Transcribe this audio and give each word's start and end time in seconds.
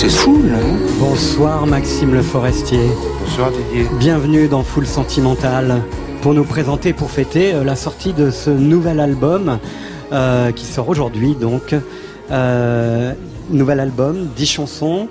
c'est 0.00 0.08
fou, 0.08 0.40
là. 0.50 0.56
Bonsoir 0.98 1.66
Maxime 1.66 2.14
Le 2.14 2.22
Forestier. 2.22 2.88
Bonsoir 3.20 3.50
Didier. 3.50 3.86
Bienvenue 3.98 4.48
dans 4.48 4.62
Full 4.62 4.86
Sentimental 4.86 5.82
pour 6.22 6.32
nous 6.32 6.44
présenter, 6.44 6.94
pour 6.94 7.10
fêter 7.10 7.52
euh, 7.52 7.64
la 7.64 7.76
sortie 7.76 8.14
de 8.14 8.30
ce 8.30 8.48
nouvel 8.48 8.98
album 8.98 9.58
euh, 10.10 10.52
qui 10.52 10.64
sort 10.64 10.88
aujourd'hui 10.88 11.34
donc. 11.34 11.74
Euh, 12.30 13.12
nouvel 13.50 13.78
album, 13.78 14.28
10 14.34 14.46
chansons, 14.46 15.08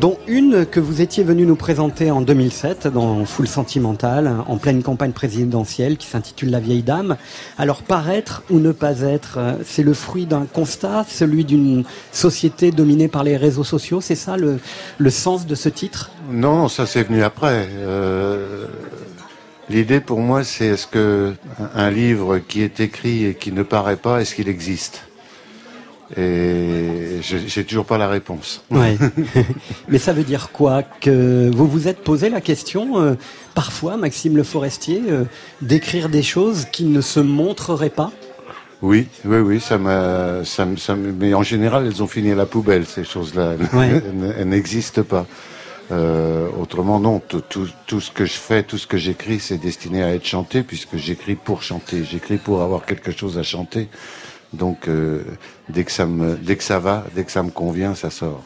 dont 0.00 0.18
une 0.26 0.64
que 0.64 0.80
vous 0.80 1.00
étiez 1.00 1.24
venu 1.24 1.44
nous 1.44 1.56
présenter 1.56 2.10
en 2.10 2.20
2007 2.20 2.88
dans 2.88 3.24
Full 3.24 3.46
Sentimental, 3.46 4.34
en 4.46 4.56
pleine 4.56 4.82
campagne 4.82 5.12
présidentielle, 5.12 5.96
qui 5.96 6.06
s'intitule 6.06 6.50
La 6.50 6.60
vieille 6.60 6.82
dame. 6.82 7.16
Alors 7.58 7.82
paraître 7.82 8.42
ou 8.50 8.58
ne 8.58 8.72
pas 8.72 9.00
être, 9.00 9.38
euh, 9.38 9.54
c'est 9.64 9.82
le 9.82 9.94
fruit 9.94 10.26
d'un 10.26 10.46
constat, 10.46 11.04
celui 11.08 11.44
d'une 11.44 11.84
société 12.12 12.70
dominée 12.70 13.08
par 13.08 13.24
les 13.24 13.36
réseaux 13.36 13.64
sociaux, 13.64 14.00
c'est 14.00 14.14
ça 14.14 14.36
le, 14.36 14.58
le, 14.98 15.10
sens 15.10 15.46
de 15.46 15.54
ce 15.54 15.68
titre? 15.68 16.10
Non, 16.30 16.68
ça 16.68 16.86
c'est 16.86 17.02
venu 17.02 17.22
après. 17.22 17.68
Euh, 17.70 18.66
L'idée 19.70 20.00
pour 20.00 20.20
moi, 20.20 20.44
c'est 20.44 20.66
est-ce 20.66 20.86
que 20.86 21.34
un 21.74 21.90
livre 21.90 22.38
qui 22.38 22.62
est 22.62 22.80
écrit 22.80 23.24
et 23.24 23.34
qui 23.34 23.52
ne 23.52 23.62
paraît 23.62 23.96
pas, 23.96 24.20
est-ce 24.20 24.34
qu'il 24.34 24.48
existe? 24.48 25.04
Et 26.16 27.20
j'ai 27.22 27.64
toujours 27.64 27.84
pas 27.84 27.98
la 27.98 28.08
réponse. 28.08 28.62
Ouais. 28.70 28.96
Mais 29.88 29.98
ça 29.98 30.12
veut 30.12 30.24
dire 30.24 30.50
quoi 30.52 30.82
Que 30.82 31.50
vous 31.54 31.66
vous 31.66 31.88
êtes 31.88 32.02
posé 32.02 32.28
la 32.28 32.40
question, 32.40 33.00
euh, 33.00 33.14
parfois, 33.54 33.96
Maxime 33.96 34.36
Le 34.36 34.42
Forestier, 34.42 35.02
euh, 35.08 35.24
d'écrire 35.60 36.08
des 36.08 36.22
choses 36.22 36.66
qui 36.70 36.84
ne 36.84 37.00
se 37.00 37.20
montreraient 37.20 37.90
pas? 37.90 38.10
Oui, 38.82 39.06
oui, 39.24 39.38
oui, 39.38 39.60
ça 39.60 39.78
m'a, 39.78 40.44
ça, 40.44 40.66
ça, 40.76 40.96
mais 40.96 41.34
en 41.34 41.44
général, 41.44 41.86
elles 41.86 42.02
ont 42.02 42.08
fini 42.08 42.32
à 42.32 42.34
la 42.34 42.46
poubelle, 42.46 42.84
ces 42.84 43.04
choses-là. 43.04 43.54
Ouais. 43.72 44.02
elles 44.38 44.48
n'existent 44.48 45.04
pas. 45.04 45.26
Euh, 45.92 46.48
autrement, 46.58 46.98
non. 46.98 47.20
Tout, 47.20 47.42
tout, 47.86 48.00
ce 48.00 48.10
que 48.10 48.24
je 48.24 48.32
fais, 48.32 48.62
tout 48.62 48.78
ce 48.78 48.86
que 48.86 48.96
j'écris, 48.96 49.40
c'est 49.40 49.58
destiné 49.58 50.02
à 50.02 50.14
être 50.14 50.26
chanté, 50.26 50.62
puisque 50.62 50.96
j'écris 50.96 51.34
pour 51.34 51.62
chanter. 51.62 52.04
J'écris 52.04 52.38
pour 52.38 52.62
avoir 52.62 52.86
quelque 52.86 53.12
chose 53.12 53.38
à 53.38 53.42
chanter. 53.42 53.88
Donc 54.52 54.86
euh, 54.86 55.22
dès 55.70 55.84
que 55.84 55.92
ça 55.92 56.06
me, 56.06 56.36
dès 56.36 56.56
que 56.56 56.62
ça 56.62 56.78
va, 56.78 57.04
dès 57.14 57.24
que 57.24 57.32
ça 57.32 57.42
me 57.42 57.50
convient, 57.50 57.94
ça 57.94 58.10
sort. 58.10 58.42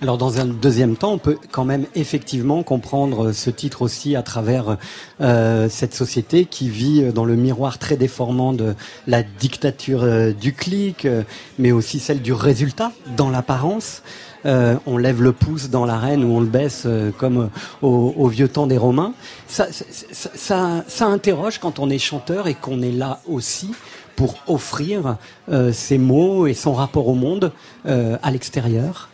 Alors 0.00 0.16
dans 0.18 0.40
un 0.40 0.46
deuxième 0.46 0.96
temps, 0.96 1.12
on 1.12 1.18
peut 1.18 1.36
quand 1.50 1.64
même 1.64 1.84
effectivement 1.94 2.62
comprendre 2.62 3.32
ce 3.32 3.50
titre 3.50 3.82
aussi 3.82 4.16
à 4.16 4.22
travers 4.22 4.78
euh, 5.20 5.68
cette 5.68 5.94
société 5.94 6.46
qui 6.46 6.68
vit 6.70 7.12
dans 7.12 7.24
le 7.24 7.36
miroir 7.36 7.78
très 7.78 7.96
déformant 7.96 8.52
de 8.52 8.74
la 9.06 9.22
dictature 9.22 10.04
euh, 10.04 10.32
du 10.32 10.54
clic, 10.54 11.04
euh, 11.04 11.22
mais 11.58 11.70
aussi 11.70 12.00
celle 12.00 12.22
du 12.22 12.32
résultat 12.32 12.92
dans 13.16 13.30
l'apparence. 13.30 14.02
Euh, 14.44 14.76
on 14.86 14.98
lève 14.98 15.22
le 15.22 15.32
pouce 15.32 15.70
dans 15.70 15.84
l'arène 15.84 16.24
ou 16.24 16.34
on 16.34 16.40
le 16.40 16.46
baisse 16.46 16.82
euh, 16.86 17.12
comme 17.16 17.48
au, 17.80 18.12
au, 18.16 18.26
vieux 18.26 18.48
temps 18.48 18.66
des 18.66 18.76
Romains. 18.76 19.14
Ça, 19.46 19.68
ça, 19.70 20.30
ça, 20.34 20.84
ça, 20.88 21.06
interroge 21.06 21.58
quand 21.58 21.78
on 21.78 21.88
est 21.90 21.98
chanteur 21.98 22.48
et 22.48 22.54
qu'on 22.54 22.82
est 22.82 22.90
là 22.90 23.20
aussi 23.28 23.70
pour 24.16 24.36
offrir 24.46 25.16
euh, 25.48 25.72
ses 25.72 25.98
mots 25.98 26.46
et 26.46 26.54
son 26.54 26.74
rapport 26.74 27.08
au 27.08 27.14
monde 27.14 27.52
euh, 27.86 28.16
à 28.22 28.30
l'extérieur 28.30 29.08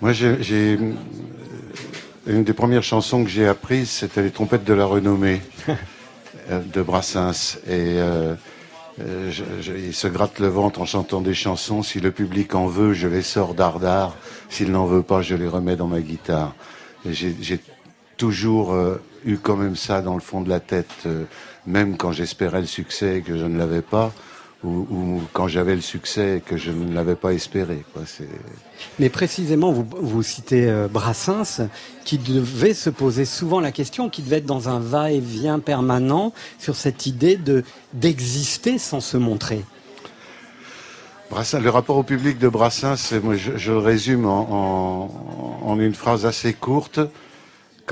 Moi, 0.00 0.12
j'ai 0.12 0.78
une 2.26 2.44
des 2.44 2.52
premières 2.52 2.82
chansons 2.82 3.24
que 3.24 3.30
j'ai 3.30 3.46
apprises, 3.48 3.90
c'était 3.90 4.22
les 4.22 4.30
trompettes 4.30 4.64
de 4.64 4.74
la 4.74 4.84
renommée 4.84 5.40
de 6.50 6.82
Brassens 6.82 7.58
et 7.66 8.00
euh, 9.00 9.30
il 9.76 9.94
se 9.94 10.06
gratte 10.06 10.38
le 10.38 10.48
ventre 10.48 10.80
en 10.80 10.86
chantant 10.86 11.20
des 11.20 11.34
chansons. 11.34 11.82
Si 11.82 12.00
le 12.00 12.10
public 12.10 12.54
en 12.54 12.66
veut, 12.66 12.92
je 12.92 13.08
les 13.08 13.22
sors 13.22 13.54
d'ardard. 13.54 14.14
S'il 14.48 14.70
n'en 14.70 14.86
veut 14.86 15.02
pas, 15.02 15.22
je 15.22 15.34
les 15.34 15.48
remets 15.48 15.76
dans 15.76 15.86
ma 15.86 16.00
guitare. 16.00 16.54
J'ai 17.06 17.60
toujours 18.16 18.72
euh, 18.72 19.02
eu 19.24 19.38
quand 19.38 19.56
même 19.56 19.76
ça 19.76 20.02
dans 20.02 20.14
le 20.14 20.20
fond 20.20 20.42
de 20.42 20.48
la 20.48 20.60
tête, 20.60 20.90
euh, 21.06 21.24
même 21.66 21.96
quand 21.96 22.12
j'espérais 22.12 22.60
le 22.60 22.66
succès 22.66 23.18
et 23.18 23.20
que 23.22 23.36
je 23.36 23.44
ne 23.44 23.58
l'avais 23.58 23.82
pas, 23.82 24.12
ou, 24.64 24.86
ou 24.90 25.22
quand 25.32 25.48
j'avais 25.48 25.74
le 25.74 25.80
succès 25.80 26.36
et 26.36 26.40
que 26.40 26.56
je 26.56 26.70
ne 26.70 26.94
l'avais 26.94 27.16
pas 27.16 27.32
espéré. 27.32 27.84
Quoi. 27.92 28.02
Mais 28.98 29.08
précisément, 29.08 29.72
vous, 29.72 29.86
vous 30.00 30.22
citez 30.22 30.68
euh, 30.68 30.88
Brassens, 30.88 31.68
qui 32.04 32.18
devait 32.18 32.74
se 32.74 32.90
poser 32.90 33.24
souvent 33.24 33.60
la 33.60 33.72
question, 33.72 34.08
qui 34.08 34.22
devait 34.22 34.36
être 34.36 34.46
dans 34.46 34.68
un 34.68 34.78
va-et-vient 34.78 35.58
permanent 35.58 36.32
sur 36.58 36.76
cette 36.76 37.06
idée 37.06 37.36
de 37.36 37.64
d'exister 37.92 38.78
sans 38.78 39.00
se 39.00 39.16
montrer. 39.16 39.64
Brassens, 41.30 41.60
le 41.60 41.70
rapport 41.70 41.96
au 41.96 42.02
public 42.04 42.38
de 42.38 42.48
Brassens, 42.48 43.14
moi, 43.22 43.36
je, 43.36 43.56
je 43.56 43.72
le 43.72 43.78
résume 43.78 44.26
en, 44.26 45.08
en, 45.64 45.68
en 45.68 45.80
une 45.80 45.94
phrase 45.94 46.24
assez 46.26 46.52
courte 46.52 47.00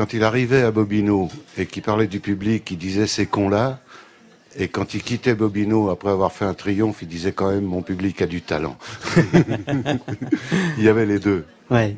quand 0.01 0.15
il 0.15 0.25
arrivait 0.25 0.63
à 0.63 0.71
Bobino 0.71 1.29
et 1.59 1.67
qu'il 1.67 1.83
parlait 1.83 2.07
du 2.07 2.21
public, 2.21 2.71
il 2.71 2.79
disait 2.79 3.07
ces 3.07 3.27
cons-là. 3.27 3.81
Et 4.57 4.69
quand 4.69 4.95
il 4.95 5.03
quittait 5.03 5.35
Bobino 5.35 5.91
après 5.91 6.09
avoir 6.09 6.33
fait 6.33 6.47
un 6.47 6.55
triomphe, 6.55 7.03
il 7.03 7.09
disait 7.09 7.33
quand 7.33 7.51
même 7.51 7.65
mon 7.65 7.83
public 7.83 8.23
a 8.23 8.27
du 8.27 8.41
talent. 8.41 8.79
il 10.79 10.85
y 10.85 10.89
avait 10.89 11.05
les 11.05 11.19
deux. 11.19 11.45
Ouais. 11.71 11.97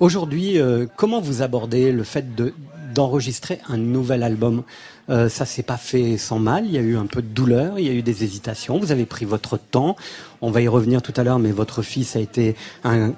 Aujourd'hui, 0.00 0.58
euh, 0.58 0.86
comment 0.96 1.20
vous 1.20 1.42
abordez 1.42 1.92
le 1.92 2.04
fait 2.04 2.34
de 2.34 2.54
d'enregistrer 2.96 3.60
un 3.68 3.76
nouvel 3.76 4.22
album 4.22 4.62
euh, 5.10 5.28
Ça 5.28 5.44
s'est 5.44 5.62
pas 5.62 5.76
fait 5.76 6.16
sans 6.16 6.38
mal. 6.38 6.64
Il 6.66 6.72
y 6.72 6.78
a 6.78 6.80
eu 6.80 6.96
un 6.96 7.06
peu 7.06 7.22
de 7.22 7.28
douleur, 7.28 7.78
il 7.78 7.86
y 7.86 7.90
a 7.90 7.92
eu 7.92 8.02
des 8.02 8.24
hésitations. 8.24 8.78
Vous 8.78 8.90
avez 8.90 9.04
pris 9.04 9.24
votre 9.26 9.58
temps. 9.58 9.94
On 10.40 10.50
va 10.50 10.62
y 10.62 10.68
revenir 10.68 11.02
tout 11.02 11.12
à 11.16 11.22
l'heure, 11.22 11.38
mais 11.38 11.52
votre 11.52 11.82
fils 11.82 12.16
a 12.16 12.20
été 12.20 12.56
un, 12.82 13.12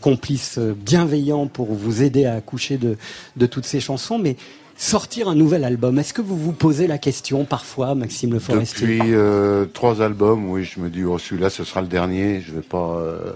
complice 0.00 0.58
bienveillant 0.58 1.46
pour 1.46 1.72
vous 1.72 2.02
aider 2.02 2.26
à 2.26 2.34
accoucher 2.34 2.76
de, 2.76 2.98
de 3.36 3.46
toutes 3.46 3.66
ces 3.66 3.80
chansons. 3.80 4.18
Mais 4.18 4.36
sortir 4.80 5.28
un 5.28 5.34
nouvel 5.34 5.64
album, 5.64 5.98
est-ce 5.98 6.14
que 6.14 6.22
vous 6.22 6.36
vous 6.36 6.52
posez 6.52 6.86
la 6.86 6.98
question 6.98 7.44
parfois, 7.44 7.94
Maxime 7.94 8.32
Le 8.32 8.38
Forestier? 8.38 8.98
Depuis 8.98 9.14
euh, 9.14 9.66
trois 9.66 10.02
albums, 10.02 10.48
oui, 10.50 10.64
je 10.64 10.80
me 10.80 10.88
dis, 10.88 11.04
oh, 11.04 11.18
celui-là, 11.18 11.50
ce 11.50 11.64
sera 11.64 11.82
le 11.82 11.86
dernier. 11.86 12.40
Je 12.40 12.52
vais 12.52 12.62
pas. 12.62 12.96
Euh, 12.98 13.32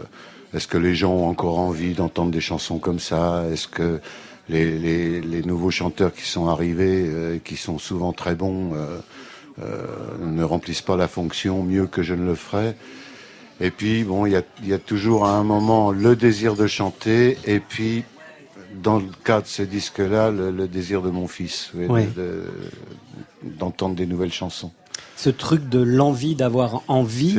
est-ce 0.55 0.67
que 0.67 0.79
les 0.79 0.95
gens 0.95 1.13
ont 1.13 1.29
encore 1.29 1.59
envie 1.59 1.95
d'entendre 1.95 2.31
des 2.31 2.41
chansons 2.41 2.79
comme 2.79 2.99
ça? 2.99 3.45
Est-ce 3.53 3.69
que 3.69 4.01
les, 4.49 4.79
les, 4.79 5.21
les, 5.21 5.43
nouveaux 5.43 5.71
chanteurs 5.71 6.13
qui 6.13 6.23
sont 6.29 6.49
arrivés, 6.49 7.07
euh, 7.07 7.39
qui 7.43 7.57
sont 7.57 7.79
souvent 7.79 8.13
très 8.13 8.35
bons, 8.35 8.75
euh, 8.75 8.99
euh, 9.63 9.87
ne 10.21 10.45
remplissent 10.45 10.83
pas 10.83 10.97
la 10.97 11.09
fonction 11.09 11.63
mieux 11.63 11.87
que 11.87 12.03
je 12.03 12.15
ne 12.15 12.25
le 12.27 12.35
ferais. 12.35 12.77
Et 13.61 13.71
puis, 13.71 14.05
bon, 14.05 14.27
il 14.27 14.33
y 14.33 14.37
a, 14.37 14.43
y 14.63 14.73
a, 14.73 14.79
toujours 14.79 15.27
à 15.27 15.37
un 15.37 15.45
moment 15.45 15.93
le 15.93 16.17
désir 16.17 16.57
de 16.57 16.67
chanter, 16.67 17.39
et 17.45 17.61
puis, 17.61 18.05
dans 18.83 18.99
le 18.99 19.07
cas 19.25 19.41
de 19.41 19.47
ce 19.47 19.63
disque-là, 19.63 20.31
le, 20.31 20.51
le, 20.51 20.69
désir 20.69 21.01
de 21.03 21.11
mon 21.11 21.29
fils, 21.29 21.71
oui. 21.75 22.03
d'entendre 23.43 23.95
de, 23.95 23.99
des 24.01 24.07
nouvelles 24.07 24.33
chansons 24.33 24.73
ce 25.25 25.31
truc 25.31 25.71
de 25.71 25.79
l'envie 25.79 26.35
d'avoir 26.35 26.83
envie, 26.87 27.35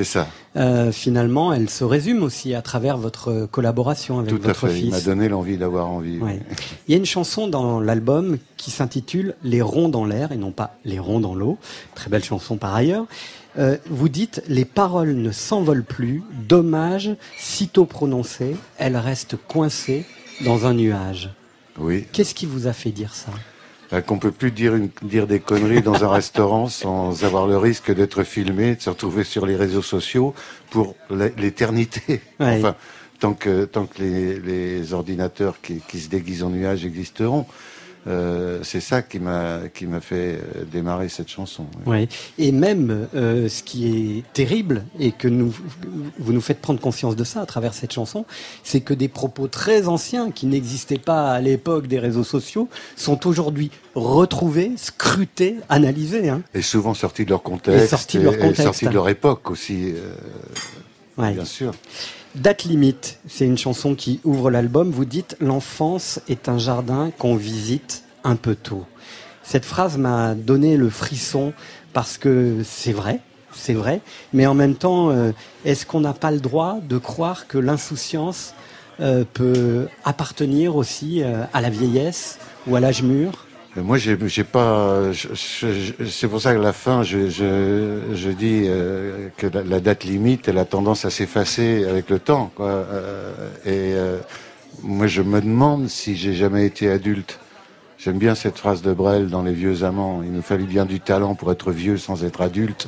euh, 0.55 0.91
finalement, 0.91 1.53
elle 1.53 1.69
se 1.69 1.83
résume 1.83 2.23
aussi 2.23 2.55
à 2.55 2.63
travers 2.63 2.97
votre 2.97 3.45
collaboration 3.51 4.17
avec 4.17 4.31
Tout 4.31 4.41
votre 4.41 4.65
à 4.65 4.69
fait. 4.69 4.73
fils. 4.73 4.85
Il 4.85 4.89
m'a 4.91 5.01
donné 5.01 5.29
l'envie 5.29 5.57
d'avoir 5.57 5.87
envie. 5.87 6.17
Ouais. 6.17 6.39
Il 6.87 6.93
y 6.93 6.95
a 6.95 6.97
une 6.97 7.05
chanson 7.05 7.47
dans 7.47 7.79
l'album 7.79 8.39
qui 8.57 8.71
s'intitule 8.71 9.35
Les 9.43 9.61
ronds 9.61 9.89
dans 9.89 10.03
l'air 10.03 10.31
et 10.31 10.37
non 10.37 10.49
pas 10.49 10.79
Les 10.83 10.97
ronds 10.97 11.19
dans 11.19 11.35
l'eau. 11.35 11.59
Très 11.93 12.09
belle 12.09 12.23
chanson 12.23 12.57
par 12.57 12.73
ailleurs. 12.73 13.05
Euh, 13.59 13.77
vous 13.87 14.09
dites 14.09 14.41
les 14.47 14.65
paroles 14.65 15.13
ne 15.15 15.31
s'envolent 15.31 15.83
plus, 15.83 16.23
dommage, 16.49 17.11
sitôt 17.37 17.85
prononcées, 17.85 18.55
elles 18.79 18.97
restent 18.97 19.37
coincées 19.47 20.05
dans 20.43 20.65
un 20.65 20.73
nuage. 20.73 21.29
Oui. 21.77 22.05
Qu'est-ce 22.11 22.33
qui 22.33 22.47
vous 22.47 22.65
a 22.65 22.73
fait 22.73 22.89
dire 22.91 23.13
ça? 23.13 23.29
Qu'on 24.05 24.19
peut 24.19 24.31
plus 24.31 24.51
dire, 24.51 24.75
une, 24.75 24.89
dire 25.03 25.27
des 25.27 25.39
conneries 25.39 25.81
dans 25.81 26.03
un 26.03 26.09
restaurant 26.21 26.67
sans 26.67 27.23
avoir 27.23 27.47
le 27.47 27.57
risque 27.57 27.93
d'être 27.93 28.23
filmé, 28.23 28.75
de 28.75 28.81
se 28.81 28.89
retrouver 28.89 29.23
sur 29.23 29.45
les 29.45 29.55
réseaux 29.55 29.81
sociaux 29.81 30.33
pour 30.69 30.95
l'éternité. 31.37 32.21
Ouais. 32.39 32.57
Enfin, 32.59 32.75
tant 33.19 33.33
que, 33.33 33.65
tant 33.65 33.85
que 33.85 34.01
les, 34.01 34.39
les 34.39 34.93
ordinateurs 34.93 35.61
qui, 35.61 35.81
qui, 35.87 35.99
se 35.99 36.09
déguisent 36.09 36.43
en 36.43 36.49
nuages 36.49 36.85
existeront. 36.85 37.45
Euh, 38.07 38.59
c'est 38.63 38.81
ça 38.81 39.01
qui 39.01 39.19
m'a 39.19 39.59
qui 39.73 39.87
m'a 39.87 39.99
fait 39.99 40.39
démarrer 40.71 41.09
cette 41.09 41.29
chanson. 41.29 41.65
Oui. 41.85 42.07
Et 42.37 42.51
même 42.51 43.07
euh, 43.15 43.49
ce 43.49 43.63
qui 43.63 43.87
est 43.87 44.23
terrible 44.33 44.83
et 44.99 45.11
que 45.11 45.27
nous 45.27 45.53
vous 46.19 46.33
nous 46.33 46.41
faites 46.41 46.61
prendre 46.61 46.79
conscience 46.79 47.15
de 47.15 47.23
ça 47.23 47.41
à 47.41 47.45
travers 47.45 47.73
cette 47.73 47.93
chanson, 47.93 48.25
c'est 48.63 48.81
que 48.81 48.93
des 48.93 49.07
propos 49.07 49.47
très 49.47 49.87
anciens 49.87 50.31
qui 50.31 50.45
n'existaient 50.45 50.97
pas 50.97 51.31
à 51.31 51.41
l'époque 51.41 51.87
des 51.87 51.99
réseaux 51.99 52.23
sociaux 52.23 52.69
sont 52.95 53.27
aujourd'hui 53.27 53.71
retrouvés, 53.95 54.73
scrutés, 54.77 55.55
analysés. 55.69 56.29
Hein. 56.29 56.41
Et 56.53 56.61
souvent 56.61 56.93
sortis 56.93 57.25
de 57.25 57.29
leur 57.29 57.41
contexte. 57.41 57.85
Et 57.85 57.87
sortis 57.87 58.17
de 58.19 58.23
leur 58.23 58.37
contexte. 58.37 58.59
Et 58.59 58.63
sortis 58.63 58.85
de 58.85 58.93
leur 58.93 59.09
époque 59.09 59.49
aussi. 59.49 59.93
Euh, 59.95 60.13
ouais. 61.17 61.33
Bien 61.33 61.45
sûr. 61.45 61.73
Date 62.35 62.65
limite, 62.65 63.19
c'est 63.27 63.45
une 63.45 63.57
chanson 63.57 63.95
qui 63.95 64.19
ouvre 64.23 64.51
l'album. 64.51 64.91
Vous 64.91 65.05
dites 65.05 65.37
l'enfance 65.39 66.19
est 66.27 66.49
un 66.49 66.57
jardin 66.57 67.11
qu'on 67.17 67.35
visite 67.35 68.03
un 68.23 68.35
peu 68.35 68.55
tôt. 68.55 68.85
Cette 69.43 69.65
phrase 69.65 69.97
m'a 69.97 70.35
donné 70.35 70.75
le 70.75 70.89
frisson 70.89 71.53
parce 71.93 72.17
que 72.17 72.61
c'est 72.63 72.91
vrai, 72.91 73.21
c'est 73.53 73.73
vrai, 73.73 74.01
mais 74.33 74.45
en 74.47 74.53
même 74.53 74.75
temps, 74.75 75.11
euh, 75.11 75.31
est-ce 75.63 75.85
qu'on 75.85 76.01
n'a 76.01 76.13
pas 76.13 76.31
le 76.31 76.39
droit 76.39 76.79
de 76.81 76.97
croire 76.97 77.47
que 77.47 77.57
l'insouciance 77.57 78.53
peut 79.33 79.89
appartenir 80.05 80.77
aussi 80.77 81.21
à 81.21 81.59
la 81.59 81.69
vieillesse 81.69 82.39
ou 82.65 82.77
à 82.77 82.79
l'âge 82.79 83.03
mûr? 83.03 83.44
Moi, 83.77 83.97
j'ai, 83.97 84.15
pas. 84.43 85.01
c'est 85.13 86.27
pour 86.27 86.41
ça 86.41 86.53
qu'à 86.53 86.59
la 86.61 86.73
fin, 86.73 87.03
je, 87.03 87.29
je, 87.29 88.29
dis 88.29 88.69
que 89.37 89.47
la, 89.47 89.79
date 89.79 90.05
limite, 90.05 90.47
elle 90.47 90.57
a 90.57 90.65
tendance 90.65 91.03
à 91.05 91.09
s'effacer 91.09 91.85
avec 91.85 92.09
le 92.09 92.19
temps. 92.19 92.51
Quoi. 92.55 92.85
et 93.65 93.93
moi, 94.83 95.07
je 95.07 95.21
me 95.21 95.41
demande 95.41 95.89
si 95.89 96.15
j'ai 96.15 96.33
jamais 96.33 96.65
été 96.65 96.89
adulte. 96.89 97.39
J'aime 97.97 98.17
bien 98.17 98.35
cette 98.35 98.57
phrase 98.57 98.81
de 98.81 98.93
Brel 98.93 99.29
dans 99.29 99.43
Les 99.43 99.53
Vieux 99.53 99.83
Amants. 99.83 100.21
Il 100.23 100.31
nous 100.31 100.41
fallait 100.41 100.65
bien 100.65 100.85
du 100.85 100.99
talent 100.99 101.33
pour 101.33 101.51
être 101.51 101.71
vieux 101.71 101.97
sans 101.97 102.23
être 102.23 102.41
adulte. 102.41 102.87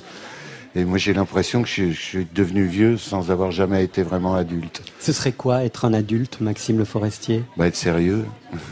Et 0.75 0.85
moi, 0.85 0.99
j'ai 0.99 1.13
l'impression 1.13 1.63
que 1.63 1.67
je, 1.67 1.91
suis 1.91 2.27
devenu 2.35 2.65
vieux 2.65 2.97
sans 2.97 3.31
avoir 3.31 3.51
jamais 3.51 3.83
été 3.83 4.03
vraiment 4.03 4.35
adulte. 4.35 4.83
Ce 4.99 5.11
serait 5.11 5.31
quoi 5.31 5.63
être 5.63 5.85
un 5.85 5.93
adulte, 5.93 6.39
Maxime 6.39 6.77
Le 6.77 6.85
Forestier? 6.85 7.43
Bah, 7.57 7.67
Être 7.67 7.75
sérieux. 7.75 8.25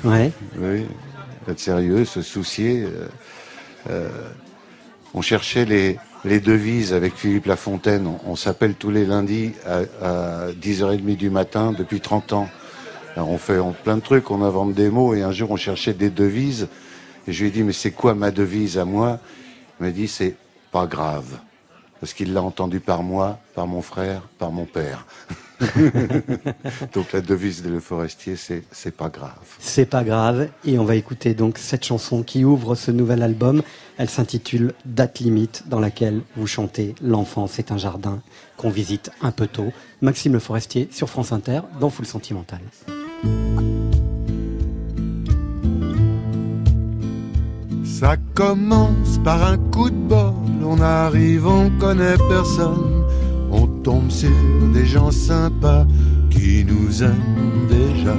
Ouais. 0.04 0.32
oui, 0.60 0.86
être 1.48 1.60
sérieux, 1.60 2.06
se 2.06 2.22
soucier. 2.22 2.84
Euh, 2.84 3.08
euh, 3.90 4.10
on 5.14 5.22
cherchait 5.22 5.66
les, 5.66 6.00
devises 6.40 6.94
avec 6.94 7.16
Philippe 7.16 7.46
Lafontaine. 7.46 8.10
On, 8.26 8.36
s'appelle 8.36 8.74
tous 8.74 8.90
les 8.90 9.06
lundis 9.06 9.54
à, 9.66 9.82
à 10.02 10.52
10h30 10.52 11.16
du 11.16 11.30
matin 11.30 11.72
depuis 11.72 12.02
30 12.02 12.34
ans 12.34 12.50
on 13.18 13.38
fait 13.38 13.60
plein 13.84 13.98
de 13.98 14.02
trucs, 14.02 14.30
on 14.32 14.42
invente 14.42 14.74
des 14.74 14.90
mots, 14.90 15.14
et 15.14 15.22
un 15.22 15.32
jour 15.32 15.52
on 15.52 15.56
cherchait 15.56 15.94
des 15.94 16.10
devises, 16.10 16.68
et 17.28 17.34
je 17.34 17.42
lui 17.42 17.50
ai 17.50 17.52
dit, 17.52 17.64
mais 17.64 17.74
c'est 17.74 17.92
quoi 17.92 18.14
ma 18.14 18.32
devise 18.32 18.78
à 18.78 18.86
moi? 18.86 19.20
Il 19.80 19.86
m'a 19.86 19.92
dit, 19.92 20.08
c'est 20.08 20.36
pas 20.72 20.86
grave, 20.86 21.40
parce 22.00 22.14
qu'il 22.14 22.34
l'a 22.34 22.42
entendu 22.42 22.80
par 22.80 23.04
moi, 23.04 23.40
par 23.54 23.68
mon 23.68 23.82
frère, 23.82 24.22
par 24.38 24.52
mon 24.52 24.66
père. 24.66 25.06
donc 26.94 27.14
la 27.14 27.22
devise 27.22 27.64
de 27.64 27.70
Le 27.70 27.80
Forestier, 27.80 28.36
c'est 28.36 28.64
c'est 28.72 28.96
pas 28.96 29.10
grave. 29.10 29.32
C'est 29.60 29.86
pas 29.86 30.04
grave, 30.04 30.50
et 30.66 30.78
on 30.78 30.86
va 30.86 30.96
écouter 30.96 31.34
donc 31.34 31.58
cette 31.58 31.86
chanson 31.86 32.24
qui 32.24 32.44
ouvre 32.44 32.76
ce 32.76 32.92
nouvel 32.92 33.24
album. 33.24 33.62
Elle 33.98 34.10
s'intitule 34.10 34.74
Date 34.86 35.20
limite, 35.20 35.64
dans 35.68 35.80
laquelle 35.80 36.22
vous 36.36 36.48
chantez 36.48 36.96
L'enfance 37.02 37.60
est 37.60 37.72
un 37.72 37.78
jardin 37.78 38.22
qu'on 38.58 38.70
visite 38.70 39.12
un 39.22 39.32
peu 39.32 39.48
tôt. 39.48 39.72
Maxime 40.02 40.34
Le 40.34 40.40
Forestier 40.40 40.90
sur 40.92 41.10
France 41.10 41.32
Inter 41.32 41.62
dans 41.80 41.90
Full 41.90 42.06
Sentimental. 42.06 42.60
Ça 47.86 48.18
commence 48.34 49.18
par 49.24 49.42
un 49.42 49.58
coup 49.58 49.90
de 49.90 49.96
bol, 49.96 50.34
on 50.64 50.82
arrive, 50.82 51.48
on 51.48 51.70
connaît 51.80 52.18
personne, 52.28 53.06
on 53.25 53.25
tombe 53.86 54.10
sur 54.10 54.32
des 54.74 54.84
gens 54.84 55.12
sympas 55.12 55.86
qui 56.32 56.66
nous 56.66 57.04
aiment 57.04 57.68
déjà. 57.70 58.18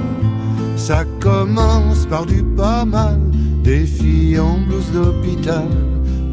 Ça 0.77 1.03
commence 1.19 2.05
par 2.05 2.25
du 2.25 2.41
pas 2.41 2.85
mal, 2.85 3.19
des 3.63 3.85
filles 3.85 4.39
en 4.39 4.59
blouse 4.65 4.89
d'hôpital, 4.93 5.67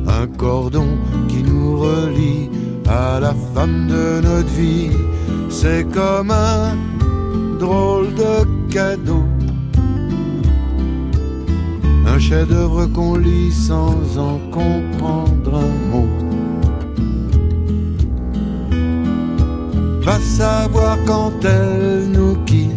un 0.06 0.28
cordon 0.28 0.86
qui 1.26 1.42
nous 1.42 1.80
relie 1.80 2.48
à 2.86 3.18
la 3.18 3.34
femme 3.52 3.88
de 3.88 4.20
notre 4.20 4.54
vie. 4.54 4.90
C'est 5.48 5.84
comme 5.90 6.30
un 6.30 6.76
drôle 7.58 8.14
de 8.14 8.72
cadeau. 8.72 9.24
Un 12.06 12.20
chef-d'œuvre 12.20 12.86
qu'on 12.86 13.16
lit 13.16 13.50
sans 13.50 13.96
en 14.16 14.38
comprendre 14.52 15.56
un 15.56 15.90
mot. 15.90 16.23
Va 20.04 20.20
savoir 20.20 20.98
quand 21.06 21.32
elle 21.44 22.10
nous 22.12 22.36
quitte, 22.44 22.70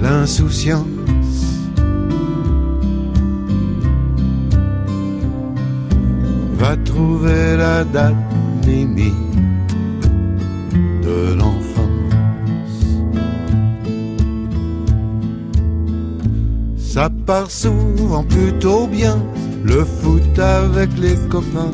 l'insouciance. 0.00 0.86
Va 6.56 6.76
trouver 6.84 7.56
la 7.56 7.82
date 7.82 8.14
limite 8.64 9.14
de 11.02 11.34
l'enfant. 11.34 11.90
Ça 16.76 17.10
part 17.26 17.50
souvent 17.50 18.22
plutôt 18.22 18.86
bien, 18.86 19.18
le 19.64 19.84
foot 19.84 20.38
avec 20.38 20.90
les 20.96 21.16
copains, 21.28 21.72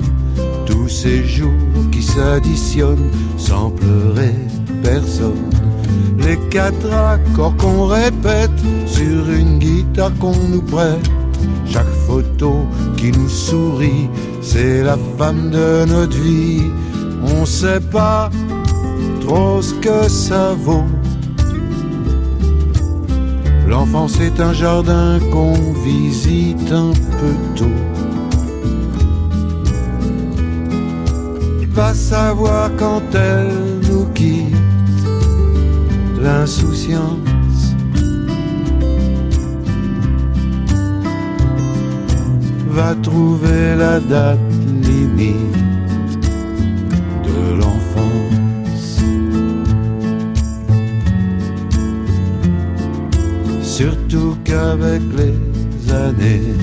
tous 0.86 0.92
ces 0.92 1.24
jours 1.24 1.50
qui 1.90 2.00
s'additionnent 2.00 3.10
sans 3.36 3.70
pleurer 3.70 4.34
personne. 4.84 5.50
Les 6.18 6.38
quatre 6.48 6.92
accords 6.92 7.56
qu'on 7.56 7.86
répète 7.86 8.60
sur 8.86 9.28
une 9.28 9.58
guitare 9.58 10.12
qu'on 10.20 10.36
nous 10.48 10.62
prête, 10.62 11.10
chaque 11.66 11.92
photo 12.06 12.66
qui 12.96 13.10
nous 13.10 13.28
sourit, 13.28 14.08
c'est 14.40 14.84
la 14.84 14.96
femme 15.18 15.50
de 15.50 15.86
notre 15.86 16.16
vie. 16.18 16.62
On 17.36 17.44
sait 17.44 17.80
pas 17.80 18.30
trop 19.22 19.60
ce 19.60 19.74
que 19.74 20.08
ça 20.08 20.54
vaut 20.54 20.86
L'enfance 23.66 24.20
est 24.20 24.38
un 24.38 24.52
jardin 24.52 25.18
qu'on 25.32 25.54
visite 25.84 26.70
un 26.70 26.92
peu 26.92 27.34
tôt. 27.56 27.95
Pas 31.76 31.94
savoir 31.94 32.70
quand 32.76 33.02
elle 33.14 33.52
nous 33.88 34.06
quitte, 34.14 34.56
l'insouciance. 36.20 37.74
Va 42.70 42.94
trouver 43.02 43.76
la 43.76 44.00
date 44.00 44.38
limite 44.82 45.66
Surtout 53.78 54.38
qu'avec 54.42 55.02
les 55.18 55.92
années, 55.92 56.54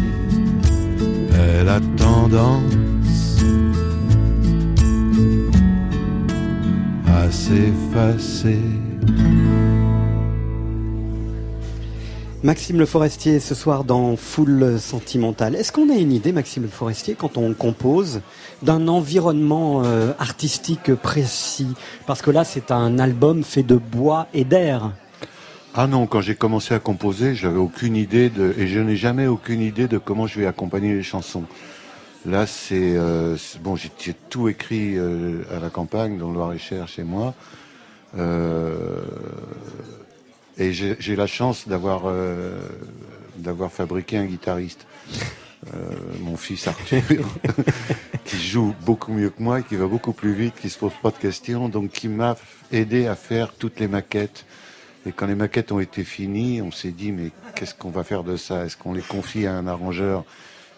elle 1.31 1.69
a 1.69 1.80
tendance 1.95 2.83
s'effacer. 7.34 8.60
Maxime 12.44 12.78
Le 12.78 12.86
Forestier, 12.86 13.40
ce 13.40 13.56
soir 13.56 13.86
dans 13.86 14.16
Foule 14.18 14.78
Sentimentale. 14.80 15.56
Est-ce 15.56 15.72
qu'on 15.72 15.90
a 15.90 15.96
une 15.96 16.12
idée, 16.12 16.32
Maxime 16.32 16.63
Le 16.63 16.70
Forestier, 16.70 17.16
quand 17.16 17.38
on 17.38 17.54
compose, 17.54 18.22
d'un 18.62 18.88
environnement 18.88 19.82
euh, 19.84 20.12
artistique 20.20 20.94
précis? 20.94 21.74
Parce 22.06 22.22
que 22.22 22.30
là, 22.30 22.44
c'est 22.44 22.70
un 22.70 23.00
album 23.00 23.44
fait 23.44 23.63
de 23.63 23.78
bois 23.78 24.28
et 24.34 24.44
d'air. 24.44 24.92
Ah 25.74 25.88
non, 25.88 26.06
quand 26.06 26.22
j'ai 26.22 26.36
commencé 26.36 26.75
à 26.75 26.80
composer, 26.80 27.34
j'avais 27.34 27.58
aucune 27.58 27.96
idée 27.96 28.30
de, 28.30 28.54
et 28.60 28.68
je 28.68 28.80
n'ai 28.80 28.96
jamais 28.96 29.25
aucune 29.25 29.62
idée 29.62 29.88
de 29.88 29.98
comment 29.98 30.28
je 30.28 30.40
vais 30.40 30.46
accompagner 30.46 30.94
les 30.94 31.02
chansons. 31.02 31.46
Là, 32.25 32.48
c'est 32.48 32.96
euh, 32.96 33.36
bon, 33.60 33.75
j'ai 33.75 34.13
tout 34.30 34.48
écrit 34.48 34.98
euh, 34.98 35.44
à 35.53 35.60
la 35.60 35.70
campagne, 35.70 36.18
dans 36.18 36.30
le 36.30 36.36
Loir-et-Cher, 36.36 36.88
chez 36.88 37.03
moi, 37.03 37.34
euh, 38.18 39.01
et 40.58 40.72
j'ai 40.72 41.15
la 41.15 41.27
chance 41.27 41.68
d'avoir 41.68 42.12
fabriqué 43.72 44.18
un 44.18 44.25
guitariste, 44.25 44.86
mon 46.22 46.38
fils 46.38 46.68
Arthur, 46.68 47.01
qui 48.24 48.38
joue 48.38 48.74
beaucoup 48.86 49.12
mieux 49.12 49.32
que 49.32 49.42
moi, 49.42 49.62
qui 49.62 49.75
va 49.75 49.88
beaucoup 49.88 50.13
plus 50.13 50.34
vite, 50.34 50.53
qui 50.62 50.70
se 50.70 50.77
pose 50.77 50.94
pas 51.01 51.10
de 51.10 51.18
questions, 51.18 51.68
donc 51.70 51.89
qui 51.89 52.08
m'a 52.08 52.38
aidé 52.72 53.08
à 53.08 53.15
faire 53.15 53.51
toutes 53.51 53.80
les 53.80 53.88
maquettes. 53.88 54.46
Et 55.08 55.12
quand 55.12 55.25
les 55.25 55.36
maquettes 55.36 55.72
ont 55.72 55.80
été 55.80 56.03
finies, 56.03 56.62
on 56.62 56.72
s'est 56.72 56.92
dit, 56.92 57.12
mais 57.12 57.32
qu'est-ce 57.56 57.74
qu'on 57.74 57.89
va 57.89 58.03
faire 58.03 58.24
de 58.24 58.38
ça? 58.38 58.63
Est-ce 58.63 58.77
qu'on 58.77 58.94
les 58.94 59.01
confie 59.01 59.48
à 59.48 59.56
un 59.56 59.65
arrangeur? 59.68 60.24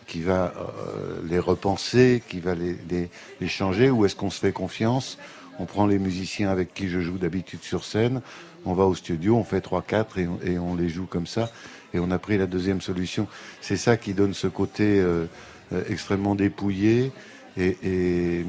Qui 0.08 0.22
va 0.22 0.54
euh, 0.58 1.20
les 1.28 1.40
repenser, 1.40 2.22
qui 2.28 2.40
va 2.40 2.54
les, 2.56 3.10
changer, 3.48 3.90
ou 3.90 4.06
est-ce 4.06 4.16
qu'on 4.16 4.30
se 4.30 4.40
fait 4.40 4.52
confiance 4.52 5.18
On 5.60 5.66
prend 5.66 5.88
les 5.88 6.00
musiciens 6.00 6.50
avec 6.50 6.74
qui 6.74 6.90
je 6.90 7.00
joue 7.00 7.18
d'habitude 7.18 7.62
sur 7.64 7.84
scène, 7.86 8.22
on 8.66 8.74
va 8.74 8.86
au 8.86 8.96
studio, 8.96 9.36
on 9.36 9.44
fait 9.44 9.64
3-4 9.66 10.06
et, 10.44 10.58
on 10.58 10.76
les 10.76 10.90
joue 10.90 11.06
comme 11.06 11.28
ça, 11.28 11.50
et 11.94 12.00
on 12.00 12.12
a 12.12 12.20
pris 12.20 12.38
la 12.38 12.48
deuxième 12.48 12.82
solution. 12.82 13.28
C'est 13.62 13.78
ça 13.78 13.98
qui 13.98 14.14
donne 14.14 14.34
ce 14.34 14.48
côté 14.48 15.00
euh, 15.00 15.26
euh, 15.74 15.84
extrêmement 15.90 16.36
dépouillé 16.36 17.12
et 17.58 18.44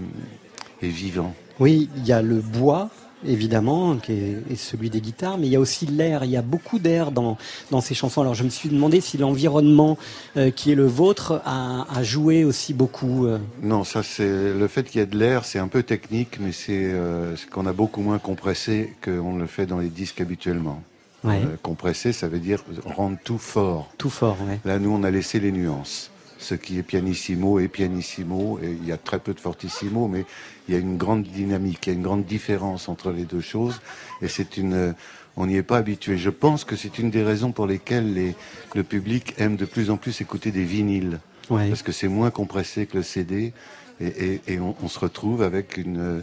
vivant. 0.83 1.35
Oui, 1.59 1.89
il 1.97 2.07
y 2.07 2.13
a 2.13 2.21
le 2.21 2.41
bois, 2.41 2.91
évidemment, 3.25 3.97
qui 3.97 4.13
est, 4.13 4.57
celui 4.57 4.91
des 4.91 5.01
guitares, 5.01 5.39
mais 5.39 5.47
il 5.47 5.53
y 5.53 5.57
a 5.57 5.61
aussi 5.61 5.87
l'air. 5.87 6.25
Il 6.25 6.31
y 6.31 6.37
a 6.37 6.43
beaucoup 6.43 6.79
d'air 6.79 7.13
dans, 7.13 7.37
dans 7.71 7.81
ces 7.81 7.95
chansons. 7.95 8.21
Alors 8.21 8.35
je 8.35 8.45
me 8.45 8.49
suis 8.49 8.69
demandé 8.69 9.01
si 9.01 9.19
l'environnement 9.19 9.99
euh, 10.37 10.51
qui 10.51 10.73
est 10.73 10.75
le 10.75 10.87
vôtre 10.87 11.41
a, 11.45 11.87
a 11.95 12.03
joué 12.03 12.45
aussi 12.45 12.75
beaucoup. 12.75 13.27
Euh. 13.27 13.39
Non, 13.63 13.85
ça 13.85 14.03
c'est 14.03 14.53
le 14.53 14.69
fait 14.69 14.85
qu'il 14.85 15.01
y 15.01 15.03
ait 15.03 15.07
de 15.07 15.19
l'air, 15.19 15.45
c'est 15.45 15.59
un 15.59 15.69
peu 15.69 15.83
technique, 15.83 16.39
mais 16.41 16.53
c'est 16.53 16.91
euh, 16.93 17.35
qu'on 17.51 17.67
a 17.67 17.73
beaucoup 17.73 18.01
moins 18.01 18.19
compressé 18.19 18.93
qu'on 19.03 19.37
le 19.37 19.47
fait 19.47 19.67
dans 19.67 19.79
les 19.79 19.89
disques 19.89 20.21
habituellement. 20.21 20.83
Ouais. 21.25 21.41
compressé, 21.61 22.13
ça 22.13 22.29
veut 22.29 22.39
dire 22.39 22.63
rendre 22.85 23.17
tout 23.25 23.39
fort. 23.39 23.91
Tout 23.99 24.11
fort, 24.11 24.37
ouais. 24.49 24.61
Là, 24.65 24.79
nous, 24.79 24.91
on 24.91 25.03
a 25.03 25.11
laissé 25.11 25.41
les 25.41 25.51
nuances 25.51 26.13
ce 26.39 26.55
qui 26.55 26.79
est 26.79 26.83
pianissimo 26.83 27.59
est 27.59 27.69
pianissimo, 27.69 28.59
et 28.63 28.71
il 28.71 28.87
y 28.87 28.93
a 28.93 28.97
très 28.97 29.19
peu 29.19 29.35
de 29.35 29.41
fortissimo, 29.41 30.09
mais 30.09 30.25
il 30.69 30.75
y 30.75 30.77
a 30.77 30.81
une 30.81 30.97
grande 30.97 31.23
dynamique, 31.23 31.87
il 31.87 31.91
y 31.91 31.93
a 31.93 31.97
une 31.97 32.03
grande 32.03 32.25
différence 32.25 32.89
entre 32.89 33.11
les 33.11 33.25
deux 33.25 33.41
choses, 33.41 33.81
et 34.23 34.29
c'est 34.29 34.57
une, 34.57 34.95
on 35.37 35.47
n'y 35.47 35.57
est 35.57 35.63
pas 35.63 35.79
habitué. 35.79 36.19
Je 36.19 36.31
pense 36.31 36.65
que 36.65 36.77
c'est 36.77 36.99
une 36.99 37.11
des 37.11 37.23
raisons 37.23 37.53
pour 37.53 37.67
lesquelles 37.67 38.15
les, 38.15 38.35
le 38.75 38.83
public 38.83 39.35
aime 39.39 39.57
de 39.57 39.65
plus 39.65 39.91
en 39.91 39.97
plus 39.97 40.21
écouter 40.21 40.51
des 40.51 40.65
vinyles, 40.65 41.21
parce 41.49 41.83
que 41.83 41.93
c'est 41.93 42.09
moins 42.09 42.31
compressé 42.31 42.87
que 42.87 42.99
le 42.99 43.03
CD, 43.03 43.53
et, 44.01 44.41
et, 44.47 44.61
on, 44.61 44.77
on, 44.83 44.89
se 44.89 44.99
retrouve 44.99 45.43
avec 45.43 45.79
une 45.79 46.23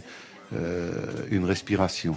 euh, 0.55 0.91
une 1.31 1.45
respiration 1.45 2.15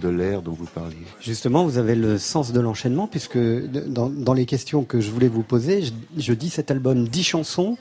de 0.00 0.08
l'air 0.08 0.42
dont 0.42 0.52
vous 0.52 0.66
parliez. 0.66 0.96
Justement, 1.20 1.64
vous 1.64 1.78
avez 1.78 1.94
le 1.94 2.18
sens 2.18 2.52
de 2.52 2.60
l'enchaînement, 2.60 3.06
puisque 3.06 3.38
dans, 3.38 4.34
les 4.34 4.46
questions 4.46 4.84
que 4.84 5.00
je 5.00 5.10
voulais 5.10 5.28
vous 5.28 5.42
poser, 5.42 5.84
je, 6.16 6.32
dis 6.32 6.50
cet 6.50 6.70
album 6.70 7.06
10 7.06 7.22
chansons, 7.22 7.76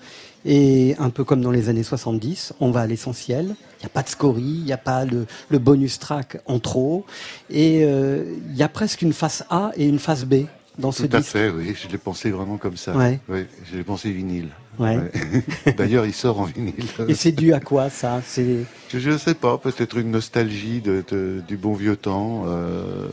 et 0.46 0.96
un 1.00 1.10
peu 1.10 1.24
comme 1.24 1.42
dans 1.42 1.52
les 1.52 1.70
années 1.70 1.84
70, 1.84 2.54
on 2.60 2.72
va 2.72 2.82
à 2.82 2.88
l'essentiel. 2.88 3.56
Il 3.80 3.82
n'y 3.82 3.86
a 3.88 3.90
pas 3.90 4.04
de 4.04 4.10
scorie, 4.10 4.44
il 4.44 4.66
n'y 4.66 4.74
a 4.74 4.78
pas 4.78 5.06
le, 5.06 5.26
bonus 5.58 5.98
track 5.98 6.38
en 6.46 6.60
trop, 6.60 7.06
et 7.50 7.84
euh, 7.84 8.24
il 8.50 8.56
y 8.56 8.64
a 8.64 8.70
presque 8.70 9.02
une 9.02 9.14
face 9.14 9.44
A 9.50 9.72
et 9.76 9.88
une 9.88 10.00
face 10.00 10.26
B 10.26 10.46
dans 10.78 10.92
ce 10.92 11.04
Tout 11.04 11.18
à 11.18 11.22
fait, 11.22 11.50
oui. 11.50 11.76
Je 11.76 11.88
l'ai 11.90 11.98
pensé 11.98 12.32
vraiment 12.32 12.58
comme 12.58 12.78
ça. 12.78 12.94
Oui, 13.30 13.46
je 13.72 13.78
l'ai 13.78 13.84
pensé 13.84 14.12
vinyle. 14.12 14.50
D'ailleurs, 15.78 16.06
il 16.06 16.14
sort 16.14 16.40
en 16.42 16.44
vinyle. 16.44 16.74
Et 17.08 17.16
c'est 17.16 17.32
dû 17.32 17.54
à 17.54 17.60
quoi 17.60 17.90
ça? 17.90 18.22
C'est 18.26 18.66
je 18.94 19.10
ne 19.10 19.18
sais 19.18 19.36
pas. 19.36 19.58
Peut-être 19.58 19.98
une 19.98 20.12
nostalgie 20.12 20.82
de, 20.82 21.04
du 21.48 21.58
bon 21.58 21.74
vieux 21.74 21.96
temps. 21.96 22.44
Euh, 22.48 23.08